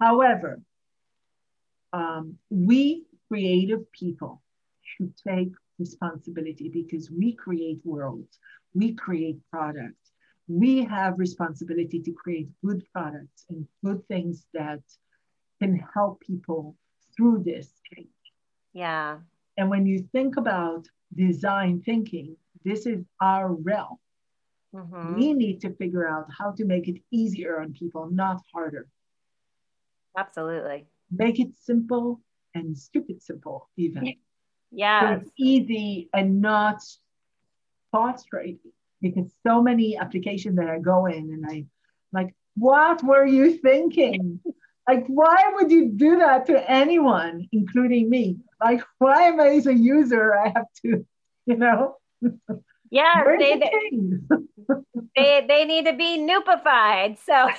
[0.00, 0.60] However,
[1.92, 4.42] um, we creative people
[4.82, 8.38] should take responsibility because we create worlds,
[8.74, 10.12] we create products,
[10.48, 14.80] we have responsibility to create good products and good things that
[15.60, 16.74] can help people
[17.16, 18.08] through this change.
[18.72, 19.18] Yeah.
[19.56, 23.98] And when you think about design thinking, this is our realm.
[24.74, 25.14] Mm-hmm.
[25.14, 28.86] We need to figure out how to make it easier on people, not harder.
[30.16, 30.86] Absolutely.
[31.10, 32.20] Make it simple
[32.54, 34.14] and stupid simple, even.
[34.70, 35.00] Yeah.
[35.00, 36.82] So it's easy and not
[37.90, 41.64] frustrating because so many applications that I go in and I
[42.12, 44.40] like, what were you thinking?
[44.88, 48.38] like, why would you do that to anyone, including me?
[48.60, 50.34] Like, why am I as a user?
[50.34, 51.06] I have to,
[51.46, 51.96] you know.
[52.90, 54.84] Yeah, they, the
[55.16, 57.18] they they need to be noopified.
[57.24, 57.48] So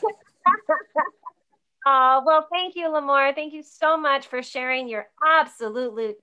[1.86, 3.34] Uh, well, thank you, Limor.
[3.34, 6.16] Thank you so much for sharing your absolutely,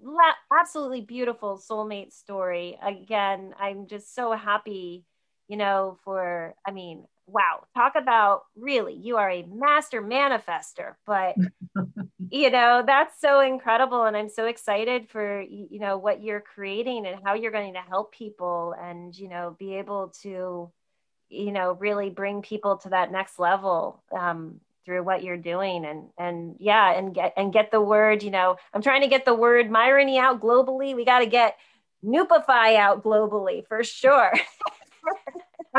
[0.52, 2.78] absolutely beautiful soulmate story.
[2.82, 5.04] Again, I'm just so happy,
[5.48, 11.34] you know, for, I mean, wow, talk about really, you are a master manifester, but,
[12.30, 14.04] you know, that's so incredible.
[14.04, 17.80] And I'm so excited for, you know, what you're creating and how you're going to
[17.80, 20.70] help people and, you know, be able to,
[21.28, 24.02] you know, really bring people to that next level.
[24.16, 28.30] Um, through what you're doing and and yeah and get and get the word you
[28.30, 31.56] know i'm trying to get the word myrony out globally we got to get
[32.04, 34.32] noopify out globally for sure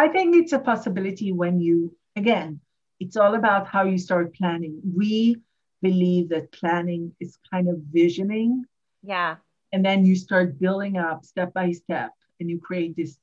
[0.03, 1.75] i think it's a possibility when you
[2.15, 2.59] again
[2.99, 5.35] it's all about how you start planning we
[5.81, 8.63] believe that planning is kind of visioning
[9.03, 9.35] yeah
[9.73, 13.17] and then you start building up step by step and you create this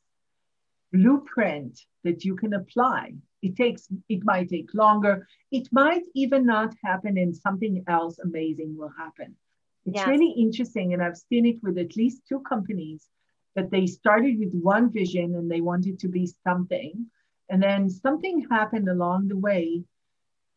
[0.93, 3.13] blueprint that you can apply
[3.45, 5.29] it takes, it might take longer.
[5.53, 9.37] It might even not happen and something else amazing will happen.
[9.85, 10.09] It's yes.
[10.09, 10.95] really interesting.
[10.95, 13.07] And I've seen it with at least two companies
[13.55, 17.07] that they started with one vision and they wanted to be something.
[17.49, 19.85] And then something happened along the way.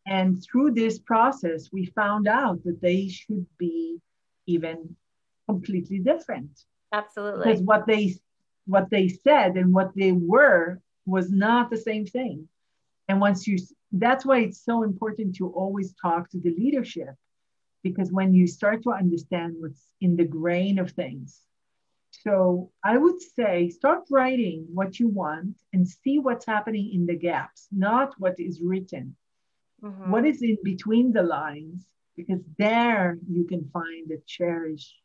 [0.06, 4.00] And through this process, we found out that they should be
[4.46, 4.96] even
[5.46, 6.50] completely different.
[6.92, 7.44] Absolutely.
[7.44, 8.14] Because what they
[8.66, 12.48] what they said and what they were was not the same thing.
[13.08, 13.58] And once you,
[13.92, 17.14] that's why it's so important to always talk to the leadership,
[17.82, 21.40] because when you start to understand what's in the grain of things.
[22.10, 27.16] So I would say start writing what you want and see what's happening in the
[27.16, 29.16] gaps, not what is written.
[29.82, 30.10] Mm-hmm.
[30.10, 31.86] What is in between the lines,
[32.16, 34.96] because there you can find a cherished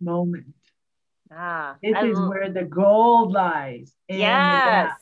[0.00, 0.54] moment.
[1.32, 3.94] Ah, this I is l- where the gold lies.
[4.08, 4.92] yes.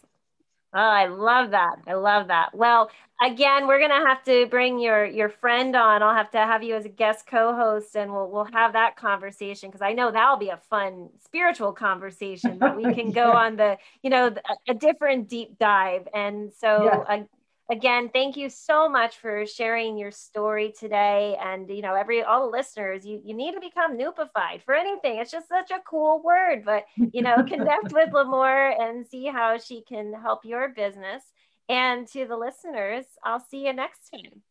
[0.75, 1.77] Oh, I love that.
[1.87, 2.53] I love that.
[2.53, 2.91] Well,
[3.25, 6.03] again, we're gonna have to bring your your friend on.
[6.03, 9.71] I'll have to have you as a guest co-host, and we'll we'll have that conversation
[9.71, 13.79] because I know that'll be a fun spiritual conversation that we can go on the
[14.03, 14.35] you know
[14.69, 16.09] a, different deep dive.
[16.13, 17.23] And so yeah uh,
[17.71, 22.45] again thank you so much for sharing your story today and you know every all
[22.51, 26.23] the listeners you, you need to become noopified for anything it's just such a cool
[26.23, 31.23] word but you know connect with limor and see how she can help your business
[31.69, 34.43] And to the listeners, I'll see you next time.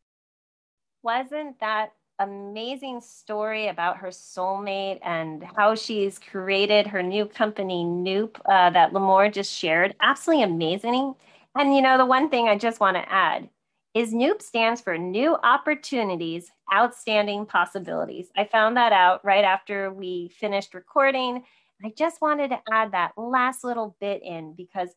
[1.03, 8.40] Wasn't that amazing story about her soulmate and how she's created her new company, Noop,
[8.45, 9.95] uh, that Limor just shared?
[10.02, 11.15] Absolutely amazing.
[11.56, 13.50] And you know, the one thing I just want to add
[13.94, 18.30] is Noop stands for New Opportunities, Outstanding Possibilities.
[18.36, 21.44] I found that out right after we finished recording.
[21.84, 24.90] I just wanted to add that last little bit in because,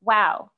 [0.00, 0.50] wow,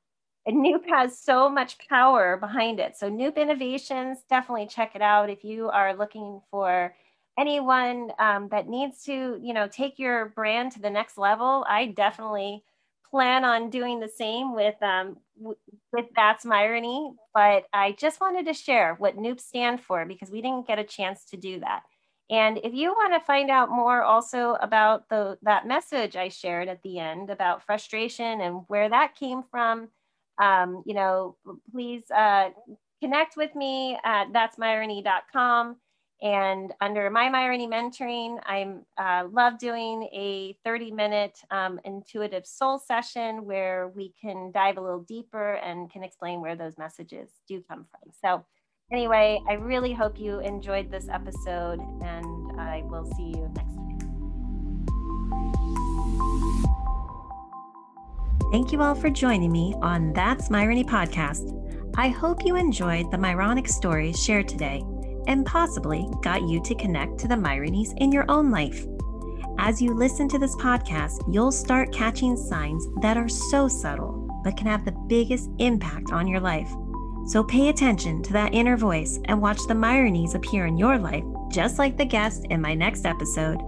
[0.47, 2.95] Noop has so much power behind it.
[2.95, 6.95] So, Noop Innovations, definitely check it out if you are looking for
[7.37, 11.65] anyone um, that needs to, you know, take your brand to the next level.
[11.67, 12.63] I definitely
[13.13, 18.53] plan on doing the same with um, with That's Myrony, but I just wanted to
[18.55, 21.83] share what Noop stand for because we didn't get a chance to do that.
[22.31, 26.67] And if you want to find out more also about the that message I shared
[26.69, 29.89] at the end about frustration and where that came from,
[30.39, 31.35] um, you know,
[31.71, 32.49] please uh,
[32.99, 35.75] connect with me at that'smyrony.com.
[36.23, 42.79] And under My Myrony Mentoring, I uh, love doing a 30 minute um, intuitive soul
[42.79, 47.61] session where we can dive a little deeper and can explain where those messages do
[47.67, 48.09] come from.
[48.23, 48.45] So,
[48.89, 53.99] anyway, I really hope you enjoyed this episode and I will see you next time.
[58.49, 61.59] Thank you all for joining me on That's Myrony podcast.
[61.97, 64.85] I hope you enjoyed the Myronic stories shared today
[65.27, 68.85] and possibly got you to connect to the Myronies in your own life.
[69.59, 74.57] As you listen to this podcast, you'll start catching signs that are so subtle but
[74.57, 76.71] can have the biggest impact on your life.
[77.27, 81.23] So pay attention to that inner voice and watch the Myronies appear in your life,
[81.51, 83.61] just like the guest in my next episode.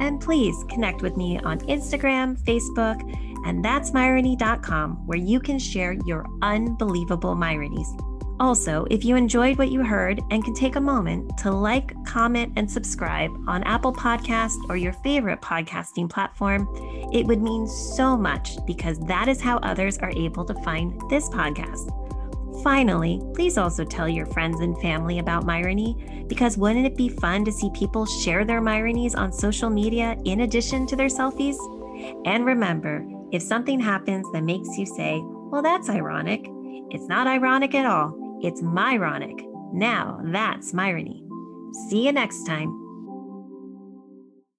[0.00, 3.00] And please connect with me on Instagram, Facebook,
[3.46, 8.15] and that's Myrony.com, where you can share your unbelievable Myronies.
[8.38, 12.52] Also, if you enjoyed what you heard and can take a moment to like, comment,
[12.56, 16.68] and subscribe on Apple Podcast or your favorite podcasting platform,
[17.14, 21.30] it would mean so much because that is how others are able to find this
[21.30, 21.90] podcast.
[22.62, 27.44] Finally, please also tell your friends and family about Myrony because wouldn't it be fun
[27.44, 31.56] to see people share their Myronies on social media in addition to their selfies?
[32.26, 36.46] And remember, if something happens that makes you say, well, that's ironic,
[36.90, 38.25] it's not ironic at all.
[38.42, 39.42] It's Myronic.
[39.72, 41.22] Now that's Myrony.
[41.88, 42.85] See you next time.